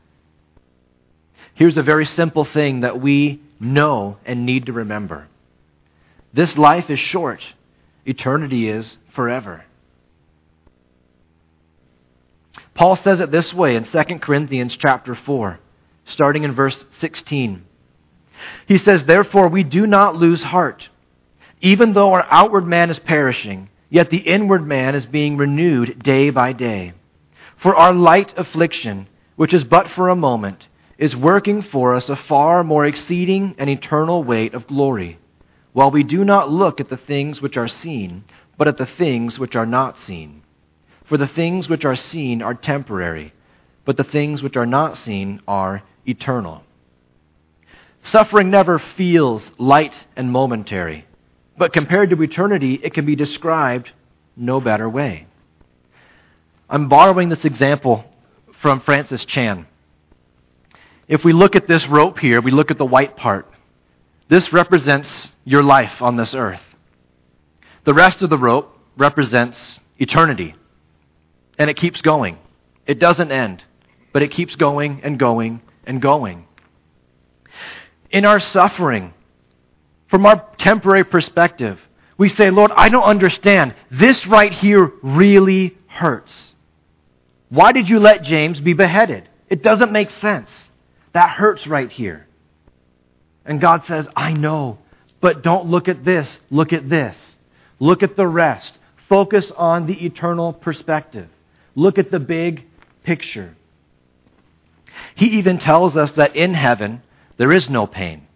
Here's 1.55 1.77
a 1.77 1.83
very 1.83 2.07
simple 2.07 2.45
thing 2.45 2.81
that 2.81 3.01
we 3.01 3.41
know 3.59 4.17
and 4.25 4.47
need 4.47 4.67
to 4.67 4.73
remember 4.73 5.29
this 6.33 6.57
life 6.57 6.89
is 6.89 6.99
short, 6.99 7.43
eternity 8.07 8.69
is 8.69 8.97
forever. 9.15 9.65
Paul 12.75 12.97
says 12.97 13.21
it 13.21 13.31
this 13.31 13.53
way 13.53 13.77
in 13.77 13.85
2 13.85 14.19
Corinthians 14.19 14.75
chapter 14.77 15.15
4, 15.15 15.59
starting 16.07 16.45
in 16.45 16.55
verse 16.55 16.85
16. 17.01 17.67
He 18.67 18.79
says, 18.79 19.05
Therefore 19.05 19.49
we 19.49 19.63
do 19.63 19.87
not 19.87 20.17
lose 20.17 20.43
heart. 20.43 20.89
Even 21.61 21.93
though 21.93 22.13
our 22.13 22.27
outward 22.31 22.67
man 22.67 22.91
is 22.91 22.99
perishing, 22.99 23.69
yet 23.89 24.11
the 24.11 24.19
inward 24.19 24.67
man 24.67 24.95
is 24.95 25.07
being 25.07 25.37
renewed 25.37 26.03
day 26.03 26.31
by 26.31 26.53
day. 26.53 26.93
For 27.59 27.77
our 27.77 27.93
light 27.93 28.35
affliction, 28.37 29.07
which 29.37 29.55
is 29.55 29.65
but 29.65 29.89
for 29.91 30.09
a 30.09 30.17
moment, 30.17 30.67
is 30.99 31.15
working 31.15 31.63
for 31.63 31.95
us 31.95 32.09
a 32.09 32.17
far 32.17 32.65
more 32.65 32.87
exceeding 32.87 33.55
and 33.59 33.69
eternal 33.71 34.25
weight 34.25 34.55
of 34.55 34.67
glory, 34.67 35.19
while 35.73 35.91
we 35.91 36.03
do 36.03 36.25
not 36.25 36.51
look 36.51 36.81
at 36.81 36.89
the 36.89 36.97
things 36.97 37.41
which 37.41 37.57
are 37.57 37.69
seen, 37.69 38.25
but 38.57 38.69
at 38.69 38.79
the 38.79 38.87
things 38.87 39.39
which 39.39 39.57
are 39.57 39.67
not 39.67 39.99
seen. 39.99 40.43
For 41.05 41.17
the 41.17 41.27
things 41.27 41.69
which 41.69 41.85
are 41.85 41.97
seen 41.97 42.43
are 42.43 42.55
temporary, 42.55 43.33
but 43.85 43.97
the 43.97 44.05
things 44.05 44.43
which 44.43 44.57
are 44.57 44.67
not 44.67 44.97
seen 44.97 45.41
are 45.47 45.83
eternal. 46.07 46.65
Suffering 48.05 48.51
never 48.51 48.79
feels 48.79 49.49
light 49.59 49.95
and 50.17 50.31
momentary, 50.31 51.07
but 51.57 51.73
compared 51.73 52.11
to 52.11 52.23
eternity, 52.23 52.81
it 52.83 52.95
can 52.95 53.07
be 53.07 53.17
described 53.17 53.91
no 54.37 54.61
better 54.61 54.89
way. 54.89 55.27
I'm 56.69 56.89
borrowing 56.89 57.29
this 57.29 57.45
example 57.45 58.05
from 58.61 58.81
Francis 58.81 59.25
Chan. 59.25 59.67
If 61.07 61.25
we 61.25 61.33
look 61.33 61.55
at 61.55 61.69
this 61.69 61.87
rope 61.87 62.19
here, 62.19 62.41
we 62.41 62.51
look 62.51 62.71
at 62.71 62.79
the 62.79 62.85
white 62.85 63.17
part. 63.17 63.47
This 64.29 64.53
represents 64.53 65.31
your 65.45 65.63
life 65.63 66.01
on 66.01 66.17
this 66.17 66.35
earth. 66.35 66.63
The 67.85 67.93
rest 67.93 68.23
of 68.23 68.31
the 68.31 68.39
rope 68.39 68.79
represents 68.97 69.79
eternity. 69.99 70.55
And 71.59 71.69
it 71.69 71.77
keeps 71.77 72.01
going. 72.01 72.39
It 72.87 72.99
doesn't 72.99 73.31
end, 73.31 73.63
but 74.13 74.23
it 74.23 74.31
keeps 74.31 74.57
going 74.57 75.01
and 75.05 75.19
going 75.19 75.61
and 75.85 76.01
going. 76.01 76.47
In 78.13 78.25
our 78.25 78.41
suffering, 78.41 79.15
from 80.09 80.27
our 80.27 80.47
temporary 80.59 81.05
perspective, 81.05 81.81
we 82.19 82.29
say, 82.29 82.51
Lord, 82.51 82.71
I 82.77 82.91
don't 82.91 83.03
understand. 83.03 83.75
This 83.91 84.27
right 84.27 84.53
here 84.53 84.93
really 85.03 85.77
hurts. 85.89 86.53
Why 87.49 87.73
did 87.73 87.89
you 87.89 87.99
let 87.99 88.23
James 88.23 88.61
be 88.61 88.75
beheaded? 88.75 89.29
It 89.49 89.63
doesn't 89.63 89.93
make 89.93 90.11
sense. 90.11 90.51
That 91.13 91.31
hurts 91.31 91.67
right 91.67 91.91
here. 91.91 92.27
And 93.45 93.61
God 93.61 93.85
says, 93.87 94.07
I 94.15 94.33
know, 94.33 94.79
but 95.21 95.43
don't 95.43 95.67
look 95.67 95.89
at 95.89 96.05
this. 96.05 96.39
Look 96.51 96.73
at 96.73 96.89
this. 96.89 97.17
Look 97.79 98.03
at 98.03 98.17
the 98.17 98.27
rest. 98.27 98.73
Focus 99.09 99.51
on 99.57 99.87
the 99.87 100.05
eternal 100.05 100.53
perspective. 100.53 101.29
Look 101.75 101.99
at 101.99 102.11
the 102.11 102.21
big 102.21 102.65
picture. 103.03 103.57
He 105.15 105.27
even 105.39 105.59
tells 105.59 105.97
us 105.97 106.13
that 106.13 106.37
in 106.37 106.55
heaven, 106.55 107.03
there 107.37 107.53
is 107.53 107.69
no 107.69 107.87
pain. 107.87 108.27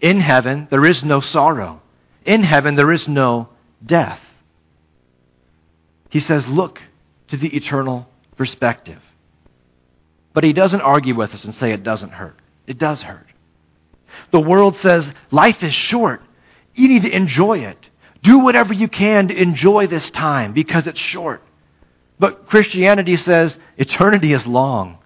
In 0.00 0.20
heaven, 0.20 0.68
there 0.70 0.84
is 0.84 1.02
no 1.02 1.20
sorrow. 1.20 1.80
In 2.24 2.42
heaven, 2.42 2.74
there 2.74 2.92
is 2.92 3.08
no 3.08 3.48
death. 3.84 4.20
He 6.10 6.20
says, 6.20 6.46
look 6.46 6.80
to 7.28 7.36
the 7.36 7.54
eternal 7.56 8.08
perspective. 8.36 9.00
But 10.32 10.44
he 10.44 10.52
doesn't 10.52 10.80
argue 10.80 11.14
with 11.14 11.32
us 11.32 11.44
and 11.44 11.54
say 11.54 11.72
it 11.72 11.82
doesn't 11.82 12.10
hurt. 12.10 12.38
It 12.66 12.78
does 12.78 13.00
hurt. 13.02 13.26
The 14.32 14.40
world 14.40 14.76
says 14.76 15.10
life 15.30 15.62
is 15.62 15.74
short. 15.74 16.22
You 16.74 16.88
need 16.88 17.02
to 17.02 17.14
enjoy 17.14 17.60
it. 17.60 17.78
Do 18.22 18.40
whatever 18.40 18.74
you 18.74 18.88
can 18.88 19.28
to 19.28 19.34
enjoy 19.34 19.86
this 19.86 20.10
time 20.10 20.52
because 20.52 20.86
it's 20.86 21.00
short. 21.00 21.42
But 22.18 22.46
Christianity 22.46 23.16
says 23.16 23.56
eternity 23.76 24.32
is 24.32 24.46
long. 24.46 24.98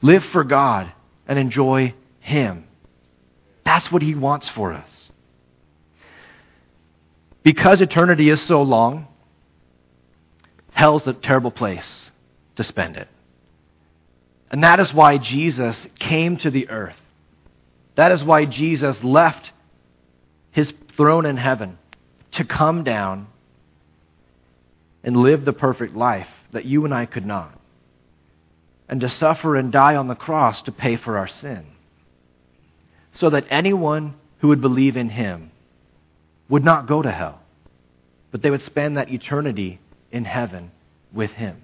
Live 0.00 0.24
for 0.26 0.44
God 0.44 0.92
and 1.26 1.38
enjoy 1.38 1.94
Him. 2.26 2.64
That's 3.64 3.90
what 3.92 4.02
He 4.02 4.16
wants 4.16 4.48
for 4.48 4.72
us. 4.72 5.10
Because 7.44 7.80
eternity 7.80 8.28
is 8.28 8.42
so 8.42 8.62
long, 8.62 9.06
hell's 10.72 11.06
a 11.06 11.12
terrible 11.12 11.52
place 11.52 12.10
to 12.56 12.64
spend 12.64 12.96
it. 12.96 13.06
And 14.50 14.64
that 14.64 14.80
is 14.80 14.92
why 14.92 15.18
Jesus 15.18 15.86
came 16.00 16.36
to 16.38 16.50
the 16.50 16.68
earth. 16.68 16.96
That 17.94 18.10
is 18.10 18.24
why 18.24 18.44
Jesus 18.44 19.02
left 19.04 19.52
his 20.50 20.72
throne 20.96 21.26
in 21.26 21.36
heaven 21.36 21.78
to 22.32 22.44
come 22.44 22.82
down 22.82 23.28
and 25.04 25.16
live 25.16 25.44
the 25.44 25.52
perfect 25.52 25.94
life 25.94 26.28
that 26.50 26.64
you 26.64 26.84
and 26.84 26.92
I 26.92 27.06
could 27.06 27.26
not, 27.26 27.56
and 28.88 29.00
to 29.02 29.08
suffer 29.08 29.54
and 29.54 29.70
die 29.70 29.94
on 29.94 30.08
the 30.08 30.16
cross 30.16 30.62
to 30.62 30.72
pay 30.72 30.96
for 30.96 31.16
our 31.16 31.28
sin, 31.28 31.64
so 33.16 33.30
that 33.30 33.46
anyone 33.50 34.14
who 34.38 34.48
would 34.48 34.60
believe 34.60 34.96
in 34.96 35.08
him 35.08 35.50
would 36.48 36.64
not 36.64 36.86
go 36.86 37.02
to 37.02 37.10
hell, 37.10 37.40
but 38.30 38.42
they 38.42 38.50
would 38.50 38.62
spend 38.62 38.96
that 38.96 39.10
eternity 39.10 39.80
in 40.12 40.24
heaven 40.24 40.70
with 41.12 41.30
him. 41.32 41.62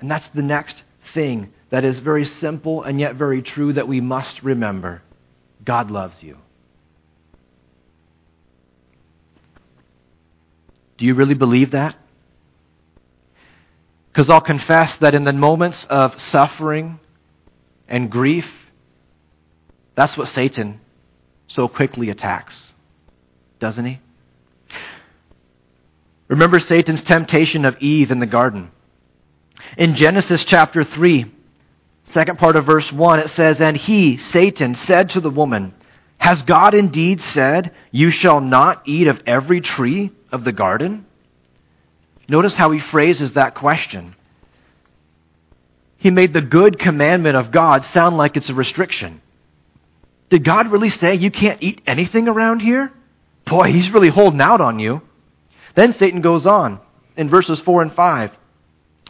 And 0.00 0.10
that's 0.10 0.28
the 0.28 0.42
next 0.42 0.82
thing 1.14 1.52
that 1.70 1.84
is 1.84 1.98
very 1.98 2.24
simple 2.24 2.82
and 2.82 2.98
yet 2.98 3.14
very 3.14 3.42
true 3.42 3.72
that 3.74 3.88
we 3.88 4.00
must 4.00 4.42
remember 4.42 5.02
God 5.64 5.90
loves 5.90 6.22
you. 6.22 6.38
Do 10.96 11.04
you 11.04 11.14
really 11.14 11.34
believe 11.34 11.72
that? 11.72 11.96
Because 14.10 14.30
I'll 14.30 14.40
confess 14.40 14.96
that 14.96 15.14
in 15.14 15.24
the 15.24 15.32
moments 15.32 15.86
of 15.88 16.20
suffering 16.20 16.98
and 17.86 18.10
grief, 18.10 18.46
that's 19.98 20.16
what 20.16 20.28
Satan 20.28 20.80
so 21.48 21.66
quickly 21.66 22.08
attacks, 22.08 22.72
doesn't 23.58 23.84
he? 23.84 23.98
Remember 26.28 26.60
Satan's 26.60 27.02
temptation 27.02 27.64
of 27.64 27.76
Eve 27.82 28.12
in 28.12 28.20
the 28.20 28.26
garden. 28.26 28.70
In 29.76 29.96
Genesis 29.96 30.44
chapter 30.44 30.84
3, 30.84 31.26
second 32.12 32.38
part 32.38 32.54
of 32.54 32.64
verse 32.64 32.92
1, 32.92 33.18
it 33.18 33.30
says, 33.30 33.60
And 33.60 33.76
he, 33.76 34.18
Satan, 34.18 34.76
said 34.76 35.10
to 35.10 35.20
the 35.20 35.30
woman, 35.30 35.74
Has 36.18 36.42
God 36.42 36.74
indeed 36.74 37.20
said, 37.20 37.74
You 37.90 38.12
shall 38.12 38.40
not 38.40 38.86
eat 38.86 39.08
of 39.08 39.20
every 39.26 39.60
tree 39.60 40.12
of 40.30 40.44
the 40.44 40.52
garden? 40.52 41.06
Notice 42.28 42.54
how 42.54 42.70
he 42.70 42.78
phrases 42.78 43.32
that 43.32 43.56
question. 43.56 44.14
He 45.96 46.12
made 46.12 46.32
the 46.32 46.40
good 46.40 46.78
commandment 46.78 47.36
of 47.36 47.50
God 47.50 47.84
sound 47.86 48.16
like 48.16 48.36
it's 48.36 48.48
a 48.48 48.54
restriction. 48.54 49.22
Did 50.30 50.44
God 50.44 50.70
really 50.70 50.90
say 50.90 51.14
you 51.14 51.30
can't 51.30 51.62
eat 51.62 51.80
anything 51.86 52.28
around 52.28 52.60
here? 52.60 52.92
Boy, 53.46 53.72
he's 53.72 53.90
really 53.90 54.10
holding 54.10 54.40
out 54.40 54.60
on 54.60 54.78
you. 54.78 55.00
Then 55.74 55.92
Satan 55.94 56.20
goes 56.20 56.46
on 56.46 56.80
in 57.16 57.28
verses 57.30 57.60
4 57.60 57.82
and 57.82 57.92
5. 57.94 58.32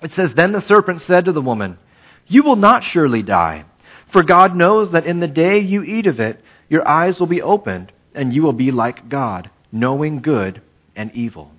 It 0.02 0.12
says, 0.12 0.32
Then 0.32 0.52
the 0.52 0.60
serpent 0.60 1.02
said 1.02 1.24
to 1.24 1.32
the 1.32 1.42
woman, 1.42 1.78
You 2.26 2.42
will 2.42 2.56
not 2.56 2.84
surely 2.84 3.22
die, 3.22 3.64
for 4.12 4.22
God 4.22 4.54
knows 4.54 4.90
that 4.92 5.06
in 5.06 5.20
the 5.20 5.28
day 5.28 5.58
you 5.58 5.82
eat 5.82 6.06
of 6.06 6.20
it, 6.20 6.40
your 6.68 6.86
eyes 6.86 7.18
will 7.18 7.26
be 7.26 7.42
opened, 7.42 7.92
and 8.14 8.32
you 8.32 8.42
will 8.42 8.52
be 8.52 8.70
like 8.70 9.08
God, 9.08 9.50
knowing 9.72 10.20
good 10.20 10.62
and 10.94 11.12
evil. 11.14 11.50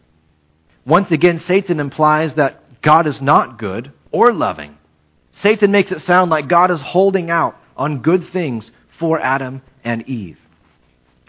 Once 0.86 1.12
again, 1.12 1.39
Satan 1.39 1.80
implies 1.80 2.36
that 2.36 2.82
God 2.82 3.08
is 3.08 3.22
not 3.22 3.60
good 3.60 3.91
or 4.12 4.32
loving. 4.32 4.78
Satan 5.34 5.72
makes 5.72 5.91
it 5.91 6.02
sound 6.02 6.32
like 6.32 6.48
God 6.48 6.72
is 6.72 6.82
holding 6.82 7.30
out 7.30 7.56
on 7.76 8.02
good 8.02 8.30
things 8.30 8.72
for 9.00 9.20
Adam 9.20 9.62
and 9.84 10.08
Eve. 10.08 10.38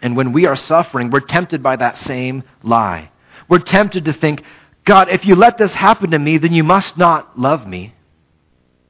And 0.03 0.17
when 0.17 0.33
we 0.33 0.47
are 0.47 0.57
suffering, 0.57 1.11
we're 1.11 1.21
tempted 1.21 1.63
by 1.63 1.77
that 1.77 1.99
same 1.99 2.43
lie. 2.63 3.11
We're 3.49 3.59
tempted 3.59 4.07
to 4.07 4.13
think, 4.13 4.43
God, 4.85 5.09
if 5.11 5.25
you 5.25 5.35
let 5.35 5.59
this 5.59 5.73
happen 5.73 6.13
to 6.13 6.19
me, 6.19 6.39
then 6.39 6.53
you 6.53 6.65
must 6.65 6.97
not 6.97 7.39
love 7.39 7.67
me. 7.67 7.95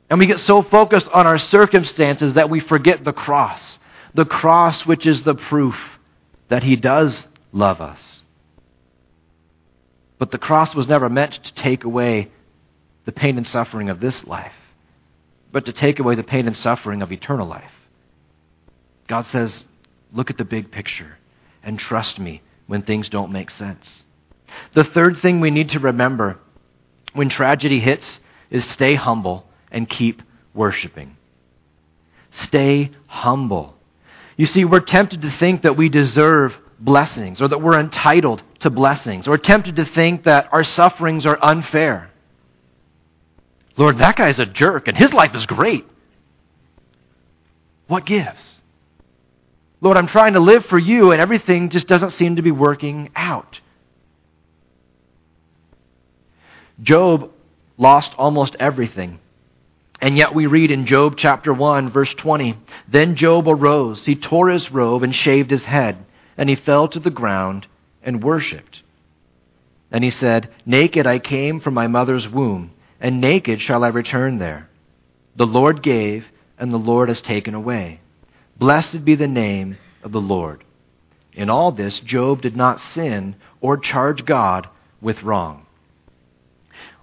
And 0.09 0.19
we 0.19 0.27
get 0.27 0.40
so 0.40 0.62
focused 0.62 1.09
on 1.09 1.27
our 1.27 1.38
circumstances 1.38 2.35
that 2.35 2.51
we 2.51 2.61
forget 2.61 3.05
the 3.05 3.12
cross. 3.12 3.79
The 4.14 4.25
cross, 4.25 4.85
which 4.87 5.07
is 5.07 5.23
the 5.23 5.35
proof 5.35 5.77
that 6.49 6.62
He 6.62 6.77
does 6.77 7.27
love 7.53 7.81
us. 7.81 8.23
But 10.19 10.31
the 10.31 10.38
cross 10.38 10.75
was 10.75 10.87
never 10.87 11.09
meant 11.09 11.33
to 11.45 11.55
take 11.55 11.85
away 11.85 12.31
the 13.05 13.12
pain 13.12 13.38
and 13.38 13.47
suffering 13.47 13.88
of 13.88 14.01
this 14.01 14.25
life, 14.25 14.53
but 15.51 15.64
to 15.64 15.73
take 15.73 15.99
away 15.99 16.14
the 16.14 16.23
pain 16.23 16.47
and 16.47 16.57
suffering 16.57 17.03
of 17.03 17.11
eternal 17.11 17.47
life. 17.47 17.73
God 19.11 19.27
says, 19.27 19.64
look 20.12 20.31
at 20.31 20.38
the 20.38 20.44
big 20.44 20.70
picture 20.70 21.18
and 21.64 21.77
trust 21.77 22.20
me 22.20 22.42
when 22.68 22.83
things 22.83 23.09
don't 23.09 23.33
make 23.33 23.51
sense. 23.51 24.05
The 24.75 24.85
third 24.85 25.18
thing 25.18 25.40
we 25.40 25.51
need 25.51 25.70
to 25.70 25.81
remember 25.81 26.38
when 27.12 27.29
tragedy 27.29 27.81
hits 27.81 28.20
is 28.51 28.64
stay 28.64 28.94
humble 28.94 29.46
and 29.73 29.90
keep 29.90 30.23
worshiping. 30.55 31.16
Stay 32.31 32.92
humble. 33.09 33.75
You 34.37 34.46
see, 34.46 34.64
we're 34.64 34.79
tempted 34.79 35.23
to 35.23 35.31
think 35.33 35.62
that 35.62 35.77
we 35.77 35.88
deserve 35.88 36.57
blessings 36.79 37.42
or 37.42 37.49
that 37.49 37.61
we're 37.61 37.81
entitled 37.81 38.44
to 38.61 38.70
blessings 38.70 39.27
or 39.27 39.38
tempted 39.38 39.75
to 39.75 39.87
think 39.87 40.23
that 40.23 40.49
our 40.53 40.62
sufferings 40.62 41.27
are 41.27 41.38
unfair. 41.42 42.12
Lord, 43.77 43.99
that 43.99 44.14
guy's 44.14 44.38
a 44.38 44.46
jerk 44.46 44.87
and 44.87 44.96
his 44.96 45.12
life 45.12 45.35
is 45.35 45.46
great. 45.46 45.85
What 47.88 48.07
gives? 48.07 48.60
Lord, 49.81 49.97
I'm 49.97 50.09
trying 50.09 50.35
to 50.35 50.40
live 50.40 50.66
for 50.66 50.79
you 50.79 51.12
and 51.12 51.21
everything 51.21 51.71
just 51.71 51.87
doesn't 51.87 52.11
seem 52.11 52.37
to 52.37 52.43
be 52.43 52.51
working 52.51 53.11
out. 53.16 53.61
Job 56.83 57.31
lost 57.79 58.14
almost 58.19 58.57
everything. 58.59 59.19
And 60.01 60.16
yet 60.16 60.35
we 60.35 60.47
read 60.47 60.71
in 60.71 60.87
Job 60.87 61.14
chapter 61.16 61.53
1, 61.53 61.90
verse 61.90 62.14
20 62.14 62.57
Then 62.88 63.16
Job 63.16 63.49
arose, 63.49 64.05
he 64.07 64.16
tore 64.16 64.49
his 64.49 64.71
robe 64.73 65.03
and 65.03 65.14
shaved 65.14 65.51
his 65.51 65.64
head, 65.64 66.05
and 66.37 66.49
he 66.49 66.57
fell 66.57 66.88
to 66.88 67.01
the 67.01 67.11
ground 67.11 67.66
and 68.03 68.23
worshipped. 68.23 68.83
And 69.90 70.03
he 70.03 70.11
said, 70.11 70.49
Naked 70.64 71.07
I 71.07 71.19
came 71.19 71.61
from 71.61 71.75
my 71.75 71.87
mother's 71.87 72.29
womb, 72.29 72.71
and 73.01 73.21
naked 73.21 73.61
shall 73.61 73.85
I 73.85 73.88
return 73.88 74.38
there. 74.38 74.69
The 75.37 75.47
Lord 75.47 75.83
gave, 75.83 76.27
and 76.59 76.73
the 76.73 76.79
Lord 76.79 77.09
has 77.09 77.21
taken 77.21 77.55
away. 77.55 78.00
Blessed 78.61 79.05
be 79.05 79.16
the 79.16 79.27
name 79.27 79.77
of 80.05 80.12
the 80.12 80.20
Lord. 80.20 80.62
In 81.33 81.51
all 81.51 81.73
this, 81.73 81.99
Job 81.99 82.42
did 82.42 82.57
not 82.57 82.81
sin 82.81 83.35
or 83.61 83.77
charge 83.77 84.25
God 84.25 84.68
with 85.01 85.25
wrong 85.25 85.66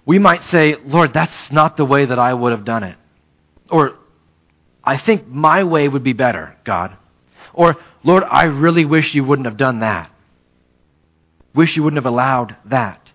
we 0.08 0.18
might 0.18 0.42
say, 0.44 0.74
Lord, 0.86 1.12
that's 1.12 1.52
not 1.52 1.76
the 1.76 1.84
way 1.84 2.06
that 2.06 2.18
I 2.18 2.32
would 2.32 2.52
have 2.52 2.64
done 2.64 2.82
it. 2.82 2.96
Or, 3.70 3.92
I 4.82 4.96
think 4.96 5.28
my 5.28 5.64
way 5.64 5.86
would 5.86 6.02
be 6.02 6.14
better, 6.14 6.56
God. 6.64 6.96
Or, 7.52 7.76
Lord, 8.02 8.24
I 8.24 8.44
really 8.44 8.86
wish 8.86 9.14
you 9.14 9.22
wouldn't 9.22 9.44
have 9.44 9.58
done 9.58 9.80
that. 9.80 10.10
Wish 11.54 11.76
you 11.76 11.82
wouldn't 11.82 12.02
have 12.02 12.10
allowed 12.10 12.56
that. 12.64 13.06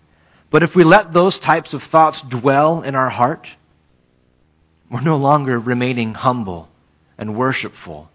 But 0.52 0.62
if 0.62 0.76
we 0.76 0.84
let 0.84 1.14
those 1.14 1.40
types 1.40 1.74
of 1.74 1.82
thoughts 1.82 2.22
dwell 2.30 2.84
in 2.84 2.94
our 2.94 3.10
heart, 3.10 3.48
we're 4.92 5.02
no 5.02 5.18
longer 5.18 5.58
remaining 5.58 6.14
humble 6.14 6.70
and 7.18 7.36
worshipful. 7.36 8.12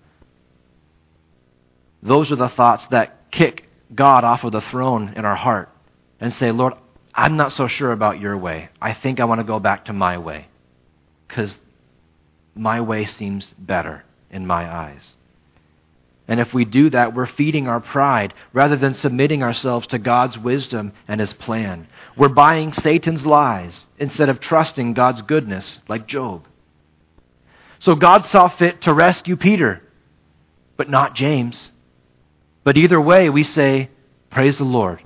Those 2.02 2.30
are 2.30 2.36
the 2.36 2.48
thoughts 2.48 2.86
that 2.88 3.30
kick 3.30 3.68
God 3.94 4.24
off 4.24 4.44
of 4.44 4.52
the 4.52 4.60
throne 4.60 5.14
in 5.16 5.24
our 5.24 5.36
heart 5.36 5.70
and 6.20 6.32
say, 6.32 6.52
Lord, 6.52 6.74
I'm 7.14 7.36
not 7.36 7.52
so 7.52 7.66
sure 7.66 7.92
about 7.92 8.20
your 8.20 8.36
way. 8.36 8.68
I 8.80 8.94
think 8.94 9.18
I 9.18 9.24
want 9.24 9.40
to 9.40 9.44
go 9.44 9.58
back 9.58 9.86
to 9.86 9.92
my 9.92 10.18
way 10.18 10.46
because 11.26 11.58
my 12.54 12.80
way 12.80 13.04
seems 13.04 13.52
better 13.58 14.04
in 14.30 14.46
my 14.46 14.72
eyes. 14.72 15.16
And 16.28 16.40
if 16.40 16.52
we 16.52 16.66
do 16.66 16.90
that, 16.90 17.14
we're 17.14 17.26
feeding 17.26 17.68
our 17.68 17.80
pride 17.80 18.34
rather 18.52 18.76
than 18.76 18.92
submitting 18.92 19.42
ourselves 19.42 19.86
to 19.88 19.98
God's 19.98 20.36
wisdom 20.38 20.92
and 21.08 21.20
His 21.20 21.32
plan. 21.32 21.88
We're 22.16 22.28
buying 22.28 22.74
Satan's 22.74 23.24
lies 23.24 23.86
instead 23.98 24.28
of 24.28 24.38
trusting 24.38 24.92
God's 24.92 25.22
goodness, 25.22 25.78
like 25.88 26.06
Job. 26.06 26.46
So 27.78 27.94
God 27.94 28.26
saw 28.26 28.48
fit 28.48 28.82
to 28.82 28.92
rescue 28.92 29.36
Peter, 29.36 29.82
but 30.76 30.90
not 30.90 31.14
James. 31.14 31.70
But 32.68 32.76
either 32.76 33.00
way, 33.00 33.30
we 33.30 33.44
say, 33.44 33.88
Praise 34.28 34.58
the 34.58 34.64
Lord 34.64 35.02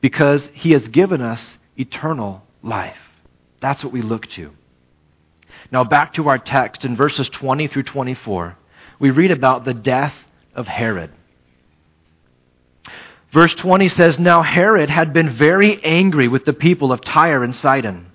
because 0.00 0.48
he 0.54 0.70
has 0.70 0.88
given 0.88 1.20
us 1.20 1.58
eternal 1.76 2.42
life. 2.62 2.96
That's 3.60 3.84
what 3.84 3.92
we 3.92 4.00
look 4.00 4.26
to. 4.28 4.50
Now, 5.70 5.84
back 5.84 6.14
to 6.14 6.28
our 6.30 6.38
text 6.38 6.86
in 6.86 6.96
verses 6.96 7.28
20 7.28 7.66
through 7.66 7.82
24, 7.82 8.56
we 8.98 9.10
read 9.10 9.32
about 9.32 9.66
the 9.66 9.74
death 9.74 10.14
of 10.54 10.66
Herod. 10.66 11.10
Verse 13.34 13.54
20 13.56 13.88
says, 13.90 14.18
Now 14.18 14.40
Herod 14.40 14.88
had 14.88 15.12
been 15.12 15.34
very 15.36 15.84
angry 15.84 16.26
with 16.26 16.46
the 16.46 16.54
people 16.54 16.90
of 16.90 17.02
Tyre 17.02 17.44
and 17.44 17.54
Sidon, 17.54 18.10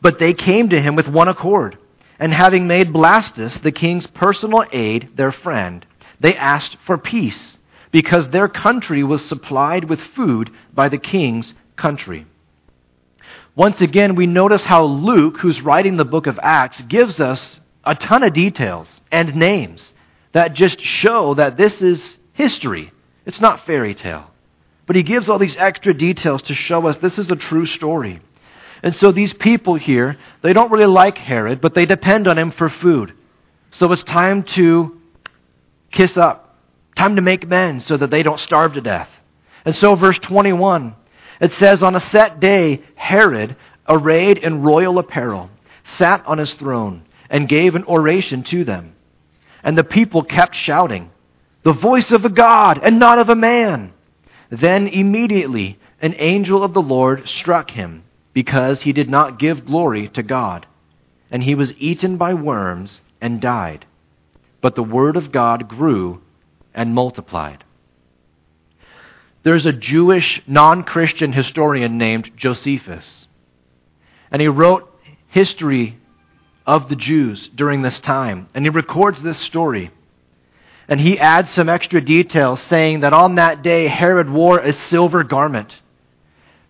but 0.00 0.20
they 0.20 0.32
came 0.32 0.68
to 0.68 0.80
him 0.80 0.94
with 0.94 1.08
one 1.08 1.26
accord. 1.26 1.76
And 2.20 2.32
having 2.32 2.68
made 2.68 2.92
Blastus, 2.92 3.60
the 3.60 3.72
king's 3.72 4.06
personal 4.06 4.64
aide, 4.70 5.16
their 5.16 5.32
friend, 5.32 5.84
they 6.20 6.36
asked 6.36 6.76
for 6.86 6.96
peace 6.96 7.58
because 7.94 8.28
their 8.30 8.48
country 8.48 9.04
was 9.04 9.24
supplied 9.24 9.84
with 9.84 10.00
food 10.00 10.50
by 10.72 10.88
the 10.88 10.98
king's 10.98 11.54
country. 11.76 12.26
Once 13.54 13.80
again, 13.80 14.16
we 14.16 14.26
notice 14.26 14.64
how 14.64 14.82
Luke, 14.82 15.38
who's 15.38 15.62
writing 15.62 15.96
the 15.96 16.04
book 16.04 16.26
of 16.26 16.36
Acts, 16.42 16.80
gives 16.80 17.20
us 17.20 17.60
a 17.84 17.94
ton 17.94 18.24
of 18.24 18.32
details 18.32 18.88
and 19.12 19.36
names 19.36 19.94
that 20.32 20.54
just 20.54 20.80
show 20.80 21.34
that 21.34 21.56
this 21.56 21.80
is 21.80 22.16
history. 22.32 22.92
It's 23.26 23.40
not 23.40 23.64
fairy 23.64 23.94
tale. 23.94 24.28
But 24.86 24.96
he 24.96 25.04
gives 25.04 25.28
all 25.28 25.38
these 25.38 25.56
extra 25.56 25.94
details 25.94 26.42
to 26.42 26.54
show 26.56 26.88
us 26.88 26.96
this 26.96 27.20
is 27.20 27.30
a 27.30 27.36
true 27.36 27.66
story. 27.66 28.20
And 28.82 28.92
so 28.96 29.12
these 29.12 29.32
people 29.32 29.76
here, 29.76 30.18
they 30.42 30.52
don't 30.52 30.72
really 30.72 30.86
like 30.86 31.16
Herod, 31.16 31.60
but 31.60 31.74
they 31.74 31.86
depend 31.86 32.26
on 32.26 32.38
him 32.38 32.50
for 32.50 32.68
food. 32.68 33.12
So 33.70 33.92
it's 33.92 34.02
time 34.02 34.42
to 34.58 35.00
kiss 35.92 36.16
up 36.16 36.43
Time 36.96 37.16
to 37.16 37.22
make 37.22 37.44
amends 37.44 37.86
so 37.86 37.96
that 37.96 38.10
they 38.10 38.22
don't 38.22 38.40
starve 38.40 38.74
to 38.74 38.80
death. 38.80 39.08
And 39.64 39.74
so, 39.74 39.94
verse 39.94 40.18
21, 40.18 40.94
it 41.40 41.52
says, 41.52 41.82
On 41.82 41.96
a 41.96 42.00
set 42.00 42.40
day, 42.40 42.82
Herod, 42.94 43.56
arrayed 43.88 44.38
in 44.38 44.62
royal 44.62 44.98
apparel, 44.98 45.50
sat 45.84 46.24
on 46.26 46.38
his 46.38 46.54
throne 46.54 47.04
and 47.30 47.48
gave 47.48 47.74
an 47.74 47.84
oration 47.84 48.42
to 48.44 48.64
them. 48.64 48.94
And 49.62 49.76
the 49.76 49.84
people 49.84 50.22
kept 50.22 50.54
shouting, 50.54 51.10
The 51.62 51.72
voice 51.72 52.12
of 52.12 52.24
a 52.24 52.30
God 52.30 52.80
and 52.82 52.98
not 52.98 53.18
of 53.18 53.28
a 53.28 53.34
man. 53.34 53.92
Then 54.50 54.86
immediately 54.86 55.78
an 56.00 56.14
angel 56.18 56.62
of 56.62 56.74
the 56.74 56.82
Lord 56.82 57.28
struck 57.28 57.70
him 57.70 58.04
because 58.34 58.82
he 58.82 58.92
did 58.92 59.08
not 59.08 59.38
give 59.38 59.66
glory 59.66 60.08
to 60.08 60.22
God. 60.22 60.66
And 61.30 61.42
he 61.42 61.54
was 61.54 61.72
eaten 61.78 62.18
by 62.18 62.34
worms 62.34 63.00
and 63.20 63.40
died. 63.40 63.86
But 64.60 64.74
the 64.74 64.82
word 64.82 65.16
of 65.16 65.32
God 65.32 65.68
grew 65.68 66.20
and 66.74 66.94
multiplied. 66.94 67.64
There's 69.44 69.66
a 69.66 69.72
Jewish 69.72 70.42
non 70.46 70.84
Christian 70.84 71.32
historian 71.32 71.98
named 71.98 72.32
Josephus, 72.36 73.28
and 74.30 74.40
he 74.40 74.48
wrote 74.48 74.90
history 75.28 75.98
of 76.66 76.88
the 76.88 76.96
Jews 76.96 77.48
during 77.54 77.82
this 77.82 78.00
time, 78.00 78.48
and 78.54 78.64
he 78.64 78.70
records 78.70 79.22
this 79.22 79.38
story. 79.38 79.90
And 80.88 81.00
he 81.00 81.18
adds 81.18 81.50
some 81.50 81.68
extra 81.68 82.00
details 82.00 82.60
saying 82.62 83.00
that 83.00 83.14
on 83.14 83.36
that 83.36 83.62
day 83.62 83.86
Herod 83.86 84.28
wore 84.28 84.58
a 84.58 84.72
silver 84.72 85.24
garment 85.24 85.74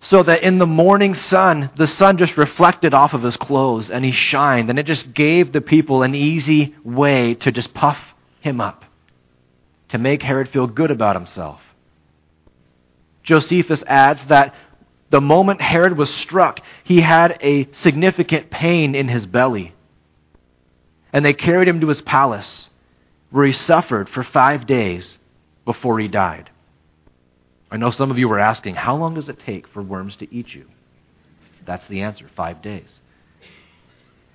so 0.00 0.22
that 0.22 0.42
in 0.42 0.58
the 0.58 0.66
morning 0.66 1.14
sun, 1.14 1.70
the 1.76 1.88
sun 1.88 2.18
just 2.18 2.36
reflected 2.36 2.92
off 2.92 3.14
of 3.14 3.22
his 3.22 3.36
clothes 3.36 3.90
and 3.90 4.04
he 4.04 4.12
shined, 4.12 4.68
and 4.68 4.78
it 4.78 4.86
just 4.86 5.14
gave 5.14 5.52
the 5.52 5.60
people 5.60 6.02
an 6.02 6.14
easy 6.14 6.74
way 6.84 7.34
to 7.34 7.50
just 7.50 7.72
puff 7.72 7.98
him 8.40 8.60
up 8.60 8.83
to 9.94 9.98
make 9.98 10.24
Herod 10.24 10.48
feel 10.48 10.66
good 10.66 10.90
about 10.90 11.14
himself. 11.14 11.60
Josephus 13.22 13.84
adds 13.86 14.24
that 14.24 14.52
the 15.10 15.20
moment 15.20 15.60
Herod 15.60 15.96
was 15.96 16.12
struck, 16.12 16.58
he 16.82 17.00
had 17.00 17.38
a 17.40 17.68
significant 17.74 18.50
pain 18.50 18.96
in 18.96 19.06
his 19.06 19.24
belly. 19.24 19.72
And 21.12 21.24
they 21.24 21.32
carried 21.32 21.68
him 21.68 21.80
to 21.80 21.86
his 21.86 22.02
palace, 22.02 22.70
where 23.30 23.46
he 23.46 23.52
suffered 23.52 24.08
for 24.08 24.24
five 24.24 24.66
days 24.66 25.16
before 25.64 26.00
he 26.00 26.08
died. 26.08 26.50
I 27.70 27.76
know 27.76 27.92
some 27.92 28.10
of 28.10 28.18
you 28.18 28.28
were 28.28 28.40
asking, 28.40 28.74
how 28.74 28.96
long 28.96 29.14
does 29.14 29.28
it 29.28 29.38
take 29.46 29.68
for 29.68 29.80
worms 29.80 30.16
to 30.16 30.34
eat 30.34 30.52
you? 30.52 30.66
That's 31.64 31.86
the 31.86 32.00
answer 32.00 32.28
five 32.34 32.62
days. 32.62 33.00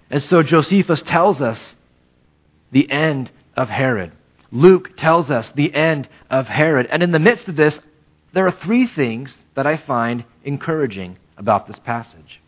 And 0.10 0.24
so 0.24 0.42
Josephus 0.42 1.02
tells 1.02 1.42
us 1.42 1.76
the 2.72 2.90
end 2.90 3.30
of 3.58 3.68
Herod. 3.68 4.14
Luke 4.52 4.98
tells 4.98 5.30
us 5.30 5.52
the 5.52 5.74
end 5.74 6.08
of 6.30 6.48
Herod. 6.48 6.88
And 6.92 7.04
in 7.04 7.12
the 7.12 7.20
midst 7.20 7.48
of 7.48 7.56
this, 7.56 7.80
there 8.34 8.46
are 8.46 8.52
three 8.52 8.88
things 8.88 9.36
that 9.56 9.68
I 9.68 9.78
find 9.78 10.24
encouraging 10.44 11.18
about 11.38 11.68
this 11.68 11.80
passage. 11.80 12.42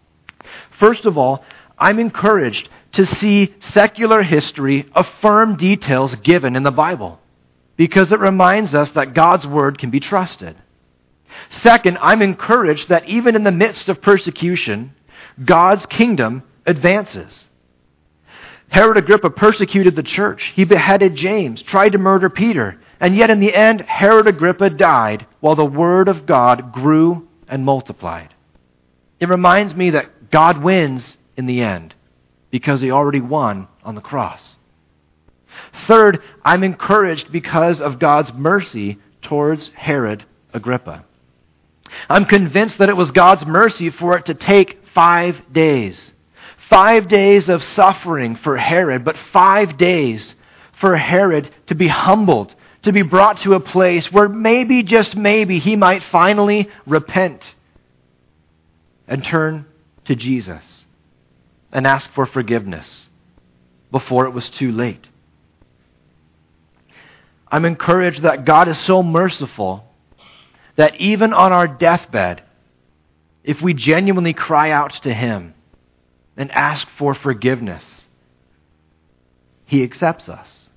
First 0.80 1.06
of 1.06 1.18
all, 1.18 1.44
I'm 1.78 2.00
encouraged 2.00 2.70
to 2.94 3.06
see 3.06 3.56
secular 3.60 4.22
history 4.22 4.90
affirm 4.94 5.56
details 5.56 6.14
given 6.16 6.56
in 6.56 6.64
the 6.64 6.72
Bible 6.72 7.20
because 7.78 8.12
it 8.12 8.20
reminds 8.20 8.76
us 8.76 8.92
that 8.92 9.14
God's 9.14 9.48
word 9.48 9.80
can 9.80 9.90
be 9.90 10.00
trusted. 10.00 10.56
Second, 11.50 11.98
I'm 12.02 12.22
encouraged 12.22 12.90
that 12.90 13.08
even 13.08 13.36
in 13.36 13.44
the 13.44 13.52
midst 13.52 13.90
of 13.90 14.02
persecution, 14.02 14.94
God's 15.44 15.86
kingdom 15.88 16.44
advances. 16.66 17.46
Herod 18.72 18.96
Agrippa 18.96 19.30
persecuted 19.30 19.98
the 19.98 20.04
church. 20.04 20.54
He 20.56 20.64
beheaded 20.64 21.14
James, 21.16 21.62
tried 21.62 21.92
to 21.92 21.98
murder 21.98 22.30
Peter. 22.30 22.80
And 23.02 23.18
yet, 23.18 23.30
in 23.30 23.42
the 23.42 23.54
end, 23.54 23.82
Herod 23.82 24.28
Agrippa 24.28 24.70
died 24.70 25.26
while 25.42 25.56
the 25.56 25.66
word 25.66 26.08
of 26.08 26.26
God 26.26 26.72
grew 26.72 27.28
and 27.50 27.66
multiplied. 27.66 28.34
It 29.20 29.28
reminds 29.28 29.76
me 29.76 29.90
that 29.90 30.32
God 30.32 30.64
wins 30.64 31.18
in 31.36 31.48
the 31.48 31.62
end 31.62 31.94
because 32.50 32.80
he 32.80 32.92
already 32.92 33.20
won 33.20 33.68
on 33.84 33.96
the 33.96 34.02
cross. 34.02 34.58
Third, 35.86 36.24
I'm 36.46 36.64
encouraged 36.64 37.30
because 37.30 37.82
of 37.82 38.00
God's 38.00 38.32
mercy 38.32 39.00
towards 39.22 39.68
Herod 39.70 40.24
Agrippa. 40.54 41.04
I'm 42.08 42.24
convinced 42.24 42.78
that 42.78 42.90
it 42.90 42.96
was 42.96 43.12
God's 43.12 43.46
mercy 43.46 43.90
for 43.90 44.18
it 44.18 44.28
to 44.28 44.34
take 44.34 44.86
five 44.94 45.42
days 45.52 46.14
Five 46.72 47.10
days 47.10 47.50
of 47.50 47.66
suffering 47.66 48.38
for 48.38 48.56
Herod, 48.56 49.04
but 49.04 49.18
five 49.34 49.76
days 49.76 50.36
for 50.80 50.96
Herod 50.96 51.50
to 51.68 51.76
be 51.76 51.90
humbled, 51.90 52.56
to 52.84 52.94
be 52.94 53.02
brought 53.02 53.42
to 53.42 53.56
a 53.56 53.60
place 53.60 54.10
where 54.10 54.30
maybe, 54.30 54.82
just 54.82 55.18
maybe, 55.18 55.60
he 55.60 55.76
might 55.76 56.02
finally 56.02 56.70
repent 56.86 57.44
and 59.06 59.22
turn 59.22 59.66
to 60.06 60.16
Jesus 60.16 60.86
and 61.74 61.86
ask 61.86 62.10
for 62.14 62.26
forgiveness 62.26 63.10
before 63.92 64.26
it 64.26 64.32
was 64.32 64.50
too 64.50 64.72
late. 64.72 65.06
I'm 67.50 67.66
encouraged 67.66 68.22
that 68.22 68.46
God 68.46 68.70
is 68.70 68.80
so 68.80 69.04
merciful 69.04 69.84
that 70.78 70.96
even 71.02 71.34
on 71.34 71.52
our 71.52 71.68
deathbed, 71.68 72.44
if 73.44 73.62
we 73.62 73.74
genuinely 73.74 74.32
cry 74.32 74.72
out 74.72 74.94
to 75.04 75.14
Him 75.14 75.54
and 76.38 76.52
ask 76.52 76.88
for 76.98 77.14
forgiveness, 77.14 77.84
He 79.66 79.84
accepts 79.84 80.30
us. 80.30 80.70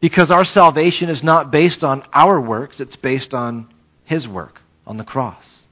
Because 0.00 0.30
our 0.30 0.44
salvation 0.44 1.08
is 1.08 1.22
not 1.22 1.50
based 1.50 1.82
on 1.82 2.04
our 2.12 2.40
works, 2.40 2.80
it's 2.80 2.96
based 2.96 3.34
on 3.34 3.72
His 4.04 4.28
work 4.28 4.60
on 4.86 4.96
the 4.96 5.04
cross. 5.04 5.66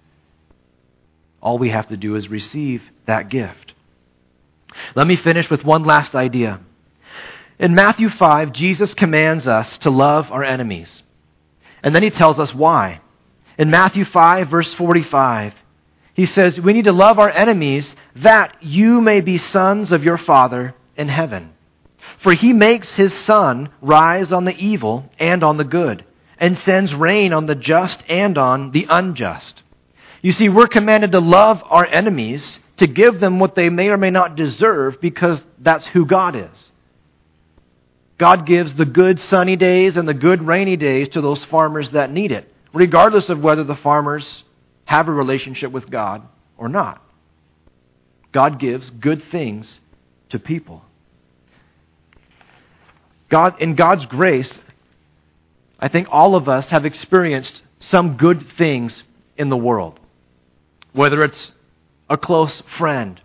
All 1.41 1.59
we 1.59 1.71
have 1.71 1.89
to 1.89 1.97
do 1.97 2.17
is 2.17 2.29
receive 2.29 2.83
that 3.07 3.29
gift. 3.29 3.75
Let 4.95 5.07
me 5.07 5.17
finish 5.17 5.51
with 5.51 5.65
one 5.65 5.85
last 5.85 6.15
idea. 6.15 6.61
In 7.59 7.75
Matthew 7.75 8.09
5, 8.09 8.53
Jesus 8.53 8.95
commands 8.95 9.47
us 9.47 9.79
to 9.79 9.91
love 9.91 10.33
our 10.33 10.43
enemies. 10.43 11.03
And 11.83 11.95
then 11.95 12.03
he 12.03 12.11
tells 12.11 12.41
us 12.41 12.55
why. 12.55 13.01
In 13.59 13.71
Matthew 13.71 14.05
5, 14.05 14.49
verse 14.49 14.75
45, 14.75 15.55
he 16.15 16.27
says, 16.27 16.59
We 16.61 16.73
need 16.73 16.85
to 16.85 16.93
love 16.93 17.19
our 17.19 17.31
enemies 17.31 17.95
that 18.17 18.63
you 18.63 19.01
may 19.01 19.21
be 19.21 19.37
sons 19.37 19.93
of 19.93 20.05
your 20.05 20.19
Father 20.19 20.75
in 20.97 21.09
heaven. 21.09 21.53
For 22.21 22.33
he 22.33 22.53
makes 22.53 22.95
his 22.95 23.13
sun 23.13 23.71
rise 23.83 24.33
on 24.33 24.45
the 24.45 24.57
evil 24.57 25.11
and 25.19 25.43
on 25.43 25.57
the 25.57 25.65
good, 25.65 26.05
and 26.39 26.57
sends 26.57 26.95
rain 26.95 27.33
on 27.33 27.47
the 27.47 27.55
just 27.55 28.03
and 28.09 28.39
on 28.39 28.71
the 28.71 28.87
unjust. 28.89 29.63
You 30.23 30.33
see, 30.33 30.49
we're 30.49 30.69
commanded 30.69 31.13
to 31.13 31.21
love 31.21 31.63
our 31.67 31.85
enemies, 31.85 32.61
to 32.79 32.87
give 32.87 33.21
them 33.21 33.41
what 33.41 33.55
they 33.55 33.69
may 33.69 33.89
or 33.89 33.97
may 33.97 34.11
not 34.11 34.37
deserve, 34.37 35.01
because 35.01 35.43
that's 35.59 35.87
who 35.89 36.07
God 36.07 36.37
is. 36.37 36.71
God 38.17 38.47
gives 38.47 38.75
the 38.75 38.85
good 38.85 39.19
sunny 39.19 39.57
days 39.57 39.97
and 39.97 40.09
the 40.09 40.15
good 40.15 40.47
rainy 40.47 40.77
days 40.77 41.09
to 41.11 41.21
those 41.21 41.45
farmers 41.45 41.91
that 41.91 42.13
need 42.13 42.31
it, 42.31 42.51
regardless 42.73 43.29
of 43.29 43.41
whether 43.41 43.65
the 43.65 43.77
farmers 43.77 44.45
have 44.85 45.09
a 45.09 45.13
relationship 45.13 45.73
with 45.73 45.91
God 45.91 46.23
or 46.57 46.69
not. 46.69 47.03
God 48.33 48.59
gives 48.59 48.91
good 48.91 49.23
things 49.31 49.81
to 50.31 50.39
people. 50.39 50.83
God, 53.29 53.61
in 53.61 53.75
God's 53.75 54.07
grace, 54.07 54.53
I 55.79 55.89
think 55.89 56.09
all 56.11 56.35
of 56.35 56.49
us 56.49 56.69
have 56.69 56.85
experienced 56.85 57.63
some 57.81 58.17
good 58.17 58.47
things 58.57 59.03
in 59.37 59.49
the 59.49 59.57
world. 59.57 59.99
Whether 60.93 61.23
it's 61.23 61.53
a 62.09 62.17
close 62.17 62.63
friend, 62.79 63.21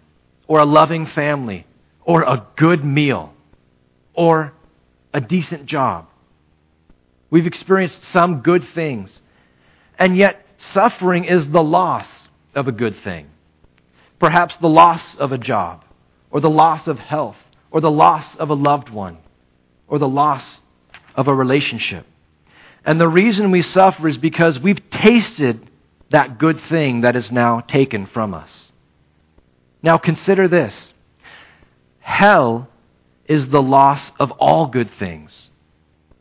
or 0.47 0.59
a 0.59 0.65
loving 0.65 1.05
family, 1.05 1.65
or 2.03 2.23
a 2.23 2.45
good 2.55 2.83
meal, 2.83 3.33
or 4.13 4.53
a 5.13 5.21
decent 5.21 5.65
job. 5.65 6.07
We've 7.29 7.45
experienced 7.45 8.03
some 8.05 8.41
good 8.41 8.63
things. 8.73 9.21
And 9.97 10.17
yet, 10.17 10.43
suffering 10.59 11.25
is 11.25 11.47
the 11.47 11.63
loss 11.63 12.07
of 12.53 12.67
a 12.67 12.71
good 12.71 12.95
thing. 13.03 13.29
Perhaps 14.19 14.57
the 14.57 14.69
loss 14.69 15.15
of 15.15 15.31
a 15.31 15.37
job, 15.37 15.83
or 16.29 16.41
the 16.41 16.49
loss 16.49 16.87
of 16.87 16.99
health, 16.99 17.37
or 17.71 17.81
the 17.81 17.91
loss 17.91 18.35
of 18.35 18.49
a 18.49 18.53
loved 18.53 18.89
one, 18.89 19.17
or 19.87 19.97
the 19.97 20.07
loss 20.07 20.59
of 21.15 21.27
a 21.27 21.33
relationship. 21.33 22.05
And 22.85 22.99
the 22.99 23.07
reason 23.07 23.51
we 23.51 23.61
suffer 23.61 24.07
is 24.07 24.17
because 24.17 24.59
we've 24.59 24.89
tasted 24.89 25.69
that 26.11 26.37
good 26.37 26.59
thing 26.61 27.01
that 27.01 27.15
is 27.15 27.31
now 27.31 27.61
taken 27.61 28.05
from 28.07 28.33
us. 28.33 28.71
Now 29.81 29.97
consider 29.97 30.47
this 30.47 30.93
hell 31.99 32.67
is 33.25 33.47
the 33.47 33.61
loss 33.61 34.11
of 34.19 34.31
all 34.31 34.67
good 34.67 34.89
things 34.97 35.51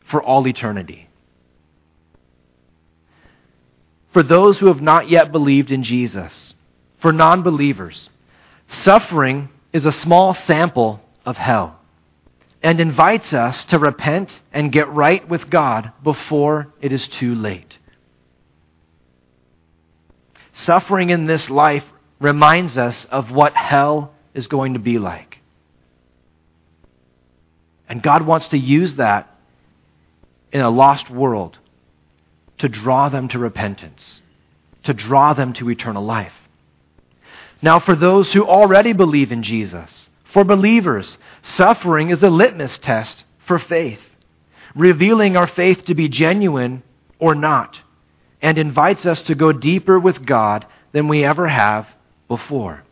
for 0.09 0.21
all 0.21 0.47
eternity. 0.47 1.08
For 4.11 4.23
those 4.23 4.57
who 4.57 4.67
have 4.67 4.81
not 4.81 5.09
yet 5.09 5.31
believed 5.31 5.71
in 5.71 5.83
Jesus, 5.83 6.53
for 6.99 7.11
non 7.11 7.43
believers, 7.43 8.09
suffering 8.69 9.49
is 9.71 9.85
a 9.85 9.91
small 9.91 10.33
sample 10.33 11.01
of 11.25 11.37
hell 11.37 11.79
and 12.61 12.79
invites 12.79 13.33
us 13.33 13.63
to 13.65 13.79
repent 13.79 14.39
and 14.51 14.71
get 14.71 14.89
right 14.89 15.27
with 15.29 15.49
God 15.49 15.91
before 16.03 16.73
it 16.81 16.91
is 16.91 17.07
too 17.07 17.35
late. 17.35 17.77
Suffering 20.53 21.09
in 21.09 21.25
this 21.25 21.49
life 21.49 21.85
reminds 22.19 22.77
us 22.77 23.05
of 23.05 23.31
what 23.31 23.55
hell 23.55 24.13
is 24.33 24.47
going 24.47 24.73
to 24.73 24.79
be 24.79 24.97
like. 24.97 25.37
And 27.87 28.03
God 28.03 28.25
wants 28.25 28.49
to 28.49 28.57
use 28.57 28.95
that 28.95 29.33
in 30.51 30.61
a 30.61 30.69
lost 30.69 31.09
world 31.09 31.58
to 32.59 32.69
draw 32.69 33.09
them 33.09 33.27
to 33.29 33.39
repentance, 33.39 34.21
to 34.83 34.93
draw 34.93 35.33
them 35.33 35.53
to 35.53 35.69
eternal 35.69 36.03
life. 36.03 36.33
Now, 37.61 37.79
for 37.79 37.95
those 37.95 38.31
who 38.31 38.45
already 38.45 38.93
believe 38.93 39.31
in 39.31 39.43
Jesus, 39.43 40.09
for 40.31 40.43
believers, 40.43 41.17
suffering 41.41 42.09
is 42.09 42.23
a 42.23 42.29
litmus 42.29 42.77
test 42.77 43.23
for 43.47 43.59
faith, 43.59 43.99
revealing 44.75 45.35
our 45.35 45.47
faith 45.47 45.85
to 45.85 45.95
be 45.95 46.07
genuine 46.07 46.83
or 47.17 47.35
not, 47.35 47.77
and 48.41 48.57
invites 48.57 49.05
us 49.05 49.21
to 49.23 49.35
go 49.35 49.51
deeper 49.51 49.99
with 49.99 50.25
God 50.25 50.65
than 50.91 51.07
we 51.07 51.25
ever 51.25 51.47
have 51.47 51.87
before. 52.27 52.83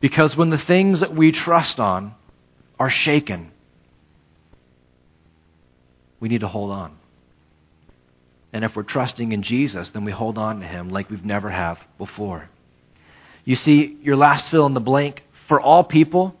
Because 0.00 0.36
when 0.36 0.50
the 0.50 0.58
things 0.58 1.00
that 1.00 1.14
we 1.14 1.32
trust 1.32 1.80
on 1.80 2.14
are 2.78 2.90
shaken, 2.90 3.50
we 6.20 6.28
need 6.28 6.40
to 6.40 6.48
hold 6.48 6.70
on. 6.70 6.98
And 8.52 8.64
if 8.64 8.74
we're 8.74 8.82
trusting 8.82 9.32
in 9.32 9.42
Jesus, 9.42 9.90
then 9.90 10.04
we 10.04 10.12
hold 10.12 10.38
on 10.38 10.60
to 10.60 10.66
him 10.66 10.88
like 10.88 11.10
we've 11.10 11.24
never 11.24 11.50
have 11.50 11.78
before. 11.98 12.48
You 13.44 13.56
see, 13.56 13.96
your 14.02 14.16
last 14.16 14.50
fill 14.50 14.66
in 14.66 14.74
the 14.74 14.80
blank, 14.80 15.22
for 15.46 15.60
all 15.60 15.84
people, 15.84 16.34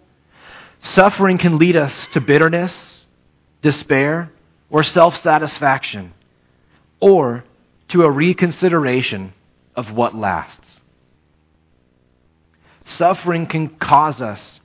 suffering 0.82 1.38
can 1.38 1.58
lead 1.58 1.76
us 1.76 2.06
to 2.08 2.20
bitterness, 2.20 3.04
despair, 3.62 4.30
or 4.70 4.82
self 4.82 5.22
satisfaction, 5.22 6.12
or 7.00 7.44
to 7.88 8.04
a 8.04 8.10
reconsideration 8.10 9.32
of 9.74 9.92
what 9.92 10.14
lasts. 10.14 10.80
Suffering 12.86 13.46
can 13.46 13.68
cause 13.68 14.20
us 14.20 14.60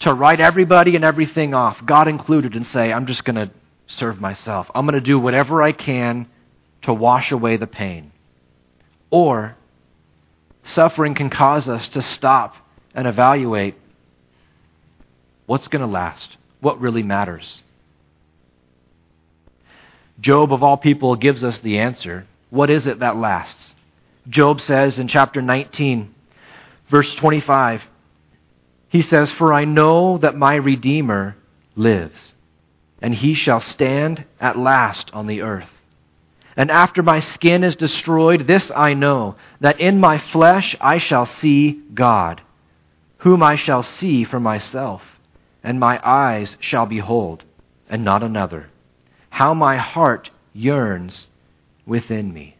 to 0.00 0.12
write 0.12 0.40
everybody 0.40 0.94
and 0.94 1.04
everything 1.04 1.54
off, 1.54 1.84
God 1.84 2.06
included, 2.06 2.54
and 2.54 2.66
say, 2.66 2.92
I'm 2.92 3.06
just 3.06 3.24
going 3.24 3.36
to 3.36 3.50
serve 3.88 4.20
myself. 4.20 4.70
I'm 4.74 4.86
going 4.86 4.94
to 4.94 5.00
do 5.00 5.18
whatever 5.18 5.62
I 5.62 5.72
can 5.72 6.28
to 6.82 6.94
wash 6.94 7.32
away 7.32 7.56
the 7.56 7.66
pain. 7.66 8.12
Or 9.10 9.56
suffering 10.64 11.14
can 11.14 11.30
cause 11.30 11.68
us 11.68 11.88
to 11.88 12.02
stop 12.02 12.54
and 12.94 13.06
evaluate 13.06 13.74
what's 15.46 15.68
going 15.68 15.80
to 15.80 15.88
last, 15.88 16.36
what 16.60 16.80
really 16.80 17.02
matters. 17.02 17.62
Job, 20.20 20.52
of 20.52 20.62
all 20.62 20.76
people, 20.76 21.16
gives 21.16 21.42
us 21.42 21.58
the 21.60 21.78
answer. 21.78 22.26
What 22.50 22.70
is 22.70 22.86
it 22.86 23.00
that 23.00 23.16
lasts? 23.16 23.74
Job 24.28 24.60
says 24.60 24.98
in 24.98 25.08
chapter 25.08 25.40
19, 25.40 26.14
verse 26.90 27.14
25, 27.14 27.82
he 28.88 29.00
says, 29.00 29.30
For 29.32 29.52
I 29.52 29.64
know 29.64 30.18
that 30.18 30.36
my 30.36 30.56
Redeemer 30.56 31.36
lives, 31.76 32.34
and 33.00 33.14
he 33.14 33.34
shall 33.34 33.60
stand 33.60 34.24
at 34.40 34.58
last 34.58 35.10
on 35.12 35.26
the 35.26 35.42
earth. 35.42 35.68
And 36.56 36.70
after 36.70 37.02
my 37.02 37.20
skin 37.20 37.62
is 37.62 37.76
destroyed, 37.76 38.46
this 38.46 38.70
I 38.74 38.94
know, 38.94 39.36
that 39.60 39.80
in 39.80 40.00
my 40.00 40.18
flesh 40.18 40.74
I 40.80 40.98
shall 40.98 41.26
see 41.26 41.80
God, 41.94 42.42
whom 43.18 43.42
I 43.42 43.54
shall 43.54 43.84
see 43.84 44.24
for 44.24 44.40
myself, 44.40 45.02
and 45.62 45.78
my 45.78 46.00
eyes 46.02 46.56
shall 46.58 46.86
behold, 46.86 47.44
and 47.88 48.04
not 48.04 48.24
another. 48.24 48.68
How 49.30 49.54
my 49.54 49.76
heart 49.76 50.30
yearns 50.52 51.28
within 51.86 52.32
me. 52.32 52.56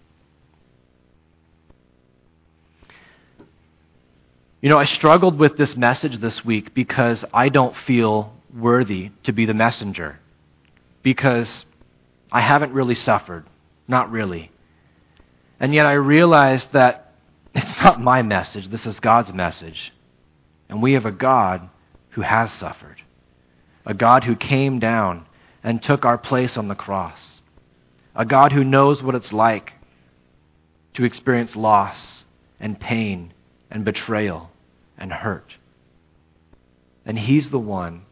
You 4.61 4.68
know, 4.68 4.78
I 4.78 4.84
struggled 4.84 5.39
with 5.39 5.57
this 5.57 5.76
message 5.76 6.18
this 6.18 6.45
week 6.45 6.74
because 6.74 7.24
I 7.32 7.49
don't 7.49 7.76
feel 7.76 8.32
worthy 8.57 9.11
to 9.24 9.32
be 9.32 9.47
the 9.47 9.55
messenger. 9.55 10.18
Because 11.09 11.64
I 12.30 12.40
haven't 12.40 12.72
really 12.72 12.94
suffered. 12.94 13.46
Not 13.86 14.11
really. 14.11 14.50
And 15.59 15.74
yet 15.74 15.86
I 15.86 15.92
realized 15.94 16.72
that 16.72 17.09
It's 17.59 17.76
not 17.82 18.00
my 18.00 18.22
message, 18.22 18.68
this 18.68 18.86
is 18.86 19.00
God's 19.00 19.32
message. 19.32 19.92
And 20.68 20.80
we 20.80 20.92
have 20.92 21.06
a 21.06 21.12
God 21.12 21.68
who 22.11 22.20
has 22.20 22.52
suffered, 22.52 23.02
a 23.84 23.94
God 23.94 24.24
who 24.24 24.36
came 24.36 24.78
down 24.78 25.26
and 25.64 25.82
took 25.82 26.04
our 26.04 26.18
place 26.18 26.56
on 26.56 26.68
the 26.68 26.74
cross, 26.74 27.40
a 28.14 28.24
God 28.24 28.52
who 28.52 28.62
knows 28.62 29.02
what 29.02 29.16
it's 29.16 29.32
like 29.32 29.72
to 30.94 31.04
experience 31.04 31.56
loss 31.56 32.24
and 32.61 32.78
pain 32.78 33.32
and 33.70 33.84
betrayal 33.84 34.50
and 34.96 35.12
hurt. 35.12 35.56
And 37.04 37.18
He's 37.18 37.50
the 37.50 37.59
one 37.59 38.02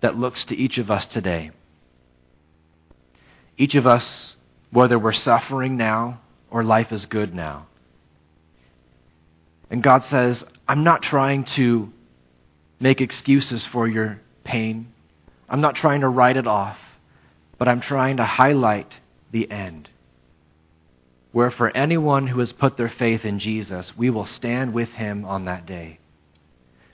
that 0.00 0.16
looks 0.18 0.44
to 0.46 0.56
each 0.56 0.78
of 0.78 0.90
us 0.90 1.06
today. 1.06 1.52
Each 3.56 3.74
of 3.74 3.86
us, 3.86 4.34
whether 4.70 4.98
we're 4.98 5.12
suffering 5.12 5.76
now 5.76 6.20
or 6.50 6.64
life 6.64 6.92
is 6.92 7.06
good 7.06 7.34
now. 7.34 7.66
And 9.70 9.82
God 9.82 10.04
says, 10.04 10.44
I'm 10.68 10.84
not 10.84 11.02
trying 11.02 11.44
to 11.44 11.92
make 12.80 13.00
excuses 13.00 13.66
for 13.66 13.86
your 13.88 14.20
pain. 14.44 14.92
I'm 15.48 15.60
not 15.60 15.76
trying 15.76 16.00
to 16.00 16.08
write 16.08 16.36
it 16.36 16.46
off, 16.46 16.78
but 17.58 17.68
I'm 17.68 17.80
trying 17.80 18.18
to 18.18 18.24
highlight 18.24 18.92
the 19.30 19.50
end. 19.50 19.88
Where 21.32 21.50
for 21.50 21.76
anyone 21.76 22.28
who 22.28 22.40
has 22.40 22.52
put 22.52 22.76
their 22.76 22.88
faith 22.88 23.24
in 23.24 23.38
Jesus, 23.38 23.96
we 23.96 24.10
will 24.10 24.26
stand 24.26 24.72
with 24.72 24.90
him 24.90 25.24
on 25.24 25.46
that 25.46 25.66
day. 25.66 25.98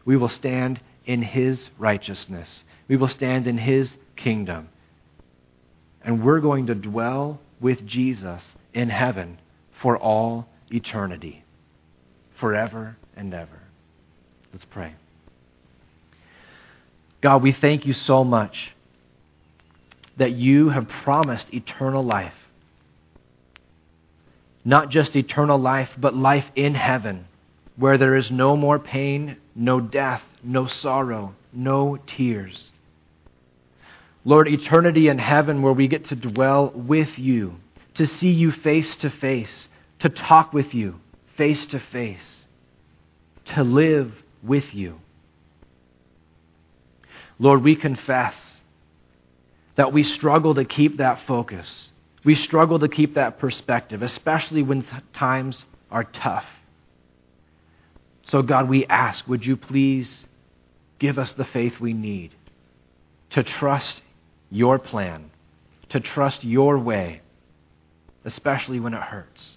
We 0.05 0.17
will 0.17 0.31
stand 0.31 0.81
in 1.05 1.23
his 1.23 1.69
righteousness. 1.79 2.65
We 2.89 2.97
will 2.97 3.09
stand 3.09 3.47
in 3.47 3.59
his 3.59 3.95
kingdom. 4.17 4.69
And 6.03 6.25
we're 6.25 6.41
going 6.41 6.67
to 6.67 6.75
dwell 6.75 7.41
with 7.61 7.87
Jesus 7.87 8.43
in 8.73 8.89
heaven 8.89 9.39
for 9.83 9.99
all 9.99 10.49
eternity, 10.71 11.45
forever 12.39 12.97
and 13.17 13.35
ever. 13.35 13.61
Let's 14.53 14.65
pray. 14.65 14.95
God, 17.21 17.43
we 17.43 17.53
thank 17.53 17.85
you 17.85 17.93
so 17.93 18.25
much 18.25 18.73
that 20.17 20.33
you 20.33 20.71
have 20.71 20.89
promised 20.89 21.53
eternal 21.53 22.03
life. 22.03 22.35
Not 24.65 24.91
just 24.91 25.17
eternal 25.17 25.59
life, 25.59 25.91
but 25.97 26.15
life 26.15 26.45
in 26.55 26.75
heaven, 26.75 27.27
where 27.77 27.99
there 27.99 28.17
is 28.17 28.31
no 28.31 28.57
more 28.57 28.79
pain, 28.79 29.37
no 29.55 29.81
death, 29.81 30.23
no 30.43 30.67
sorrow, 30.67 31.35
no 31.53 31.99
tears. 32.07 32.73
Lord, 34.25 34.49
eternity 34.49 35.09
in 35.09 35.19
heaven 35.19 35.63
where 35.63 35.73
we 35.73 35.89
get 35.89 36.07
to 36.07 36.17
dwell 36.17 36.71
with 36.75 37.19
you, 37.19 37.57
to 37.95 38.07
see 38.07 38.31
you 38.31 38.51
face 38.53 38.97
to 38.97 39.11
face, 39.11 39.69
to 40.01 40.09
talk 40.09 40.53
with 40.53 40.75
you 40.75 41.01
face 41.41 41.65
to 41.65 41.81
face, 41.81 42.45
to 43.47 43.65
live 43.65 44.13
with 44.43 44.75
you. 44.75 45.01
Lord, 47.39 47.65
we 47.65 47.77
confess 47.77 48.35
that 49.77 49.91
we 49.91 50.03
struggle 50.03 50.55
to 50.57 50.67
keep 50.67 50.99
that 50.99 51.27
focus. 51.27 51.93
We 52.25 52.35
struggle 52.35 52.79
to 52.81 52.89
keep 52.89 53.15
that 53.15 53.39
perspective, 53.39 54.03
especially 54.03 54.63
when 54.63 54.85
times 55.15 55.65
are 55.91 56.05
tough. 56.05 56.45
So, 58.25 58.43
God, 58.43 58.69
we 58.69 58.85
ask, 58.85 59.27
would 59.27 59.47
you 59.47 59.57
please 59.57 60.27
give 60.99 61.19
us 61.19 61.33
the 61.33 61.47
faith 61.47 61.81
we 61.81 61.95
need 61.95 62.33
to 63.31 63.43
trust 63.43 64.03
your 64.51 64.79
plan, 64.79 65.31
to 65.91 66.01
trust 66.01 66.45
your 66.45 66.79
way, 66.79 67.21
especially 68.25 68.81
when 68.81 68.95
it 68.95 69.03
hurts. 69.03 69.57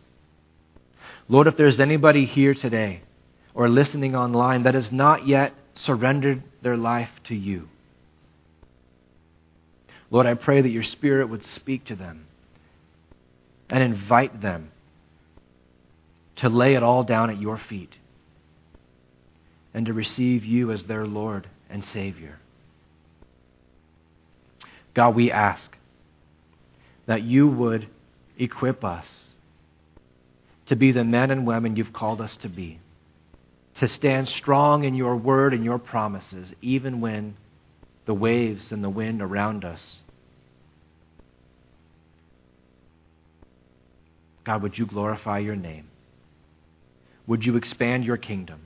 Lord, 1.28 1.48
if 1.48 1.58
there's 1.58 1.80
anybody 1.80 2.26
here 2.26 2.54
today 2.54 3.02
or 3.54 3.70
listening 3.70 4.16
online 4.16 4.64
that 4.64 4.76
has 4.76 4.92
not 4.92 5.28
yet 5.28 5.54
surrendered 5.76 6.44
their 6.62 6.78
life 6.78 7.10
to 7.26 7.36
you, 7.36 7.70
Lord, 10.12 10.28
I 10.28 10.36
pray 10.36 10.62
that 10.62 10.70
your 10.70 10.84
Spirit 10.84 11.30
would 11.30 11.44
speak 11.44 11.86
to 11.86 11.96
them 11.96 12.28
and 13.70 13.82
invite 13.82 14.42
them 14.42 14.72
to 16.36 16.50
lay 16.50 16.76
it 16.76 16.84
all 16.84 17.04
down 17.04 17.32
at 17.32 17.42
your 17.42 17.58
feet 17.58 17.94
and 19.74 19.88
to 19.88 19.94
receive 19.94 20.46
you 20.46 20.72
as 20.72 20.84
their 20.84 21.06
Lord 21.06 21.48
and 21.70 21.84
Savior. 21.84 22.38
God, 24.94 25.16
we 25.16 25.32
ask 25.32 25.76
that 27.06 27.24
you 27.24 27.48
would 27.48 27.88
equip 28.38 28.84
us 28.84 29.06
to 30.68 30.76
be 30.76 30.92
the 30.92 31.04
men 31.04 31.32
and 31.32 31.46
women 31.46 31.76
you've 31.76 31.94
called 31.94 32.22
us 32.22 32.38
to 32.38 32.50
be, 32.50 32.80
to 33.76 33.88
stand 33.88 34.30
strong 34.30 34.84
in 34.84 34.96
your 34.96 35.16
word 35.16 35.54
and 35.54 35.64
your 35.64 35.80
promises, 35.80 36.54
even 36.62 37.02
when 37.02 37.36
the 38.06 38.14
waves 38.14 38.72
and 38.72 38.84
the 38.84 38.90
wind 38.90 39.22
around 39.22 39.66
us. 39.66 40.02
God, 44.44 44.62
would 44.62 44.78
you 44.78 44.86
glorify 44.86 45.40
your 45.40 45.56
name? 45.56 45.88
Would 47.28 47.46
you 47.46 47.56
expand 47.56 48.04
your 48.04 48.18
kingdom? 48.18 48.62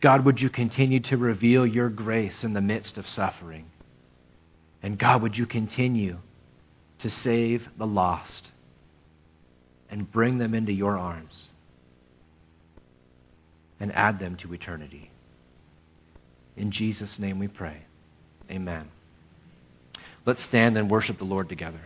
God, 0.00 0.24
would 0.24 0.40
you 0.40 0.50
continue 0.50 1.00
to 1.00 1.16
reveal 1.16 1.66
your 1.66 1.88
grace 1.88 2.44
in 2.44 2.52
the 2.52 2.60
midst 2.60 2.98
of 2.98 3.08
suffering? 3.08 3.64
And 4.82 4.98
God, 4.98 5.22
would 5.22 5.36
you 5.36 5.46
continue 5.46 6.18
to 7.00 7.10
save 7.10 7.66
the 7.78 7.86
lost 7.86 8.50
and 9.90 10.10
bring 10.10 10.38
them 10.38 10.54
into 10.54 10.72
your 10.72 10.98
arms 10.98 11.48
and 13.80 13.92
add 13.92 14.18
them 14.18 14.36
to 14.36 14.52
eternity. 14.52 15.10
In 16.56 16.72
Jesus' 16.72 17.18
name 17.18 17.38
we 17.38 17.48
pray. 17.48 17.84
Amen. 18.50 18.88
Let's 20.26 20.42
stand 20.44 20.76
and 20.76 20.90
worship 20.90 21.18
the 21.18 21.24
Lord 21.24 21.48
together. 21.48 21.80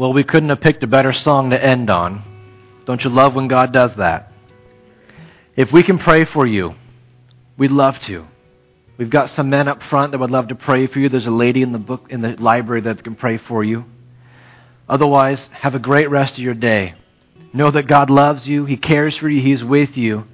Well, 0.00 0.14
we 0.14 0.24
couldn't 0.24 0.48
have 0.48 0.62
picked 0.62 0.82
a 0.82 0.86
better 0.86 1.12
song 1.12 1.50
to 1.50 1.62
end 1.62 1.90
on. 1.90 2.22
Don't 2.86 3.04
you 3.04 3.10
love 3.10 3.34
when 3.34 3.48
God 3.48 3.70
does 3.70 3.94
that? 3.96 4.32
If 5.56 5.72
we 5.72 5.82
can 5.82 5.98
pray 5.98 6.24
for 6.24 6.46
you, 6.46 6.74
we'd 7.58 7.70
love 7.70 8.00
to. 8.04 8.26
We've 8.96 9.10
got 9.10 9.28
some 9.28 9.50
men 9.50 9.68
up 9.68 9.82
front 9.82 10.12
that 10.12 10.18
would 10.18 10.30
love 10.30 10.48
to 10.48 10.54
pray 10.54 10.86
for 10.86 10.98
you. 11.00 11.10
There's 11.10 11.26
a 11.26 11.30
lady 11.30 11.60
in 11.60 11.72
the 11.72 11.78
book 11.78 12.06
in 12.08 12.22
the 12.22 12.30
library 12.30 12.80
that 12.80 13.04
can 13.04 13.14
pray 13.14 13.36
for 13.36 13.62
you. 13.62 13.84
Otherwise, 14.88 15.50
have 15.52 15.74
a 15.74 15.78
great 15.78 16.08
rest 16.08 16.32
of 16.32 16.38
your 16.38 16.54
day. 16.54 16.94
Know 17.52 17.70
that 17.70 17.86
God 17.86 18.08
loves 18.08 18.48
you, 18.48 18.64
He 18.64 18.78
cares 18.78 19.18
for 19.18 19.28
you, 19.28 19.42
He's 19.42 19.62
with 19.62 19.98
you. 19.98 20.26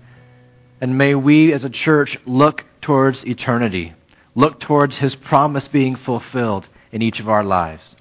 And 0.81 0.97
may 0.97 1.17
we 1.17 1.53
as 1.53 1.65
a 1.65 1.71
church 1.71 2.17
look 2.25 2.65
towards 2.83 3.25
eternity, 3.25 3.95
look 4.37 4.61
towards 4.61 4.99
His 4.99 5.17
promise 5.17 5.67
being 5.67 5.97
fulfilled 5.97 6.69
in 6.93 7.03
each 7.03 7.19
of 7.19 7.29
our 7.29 7.43
lives. 7.43 7.97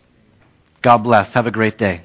God 0.85 0.99
bless. 0.99 1.33
Have 1.33 1.47
a 1.47 1.51
great 1.51 1.79
day. 1.79 2.04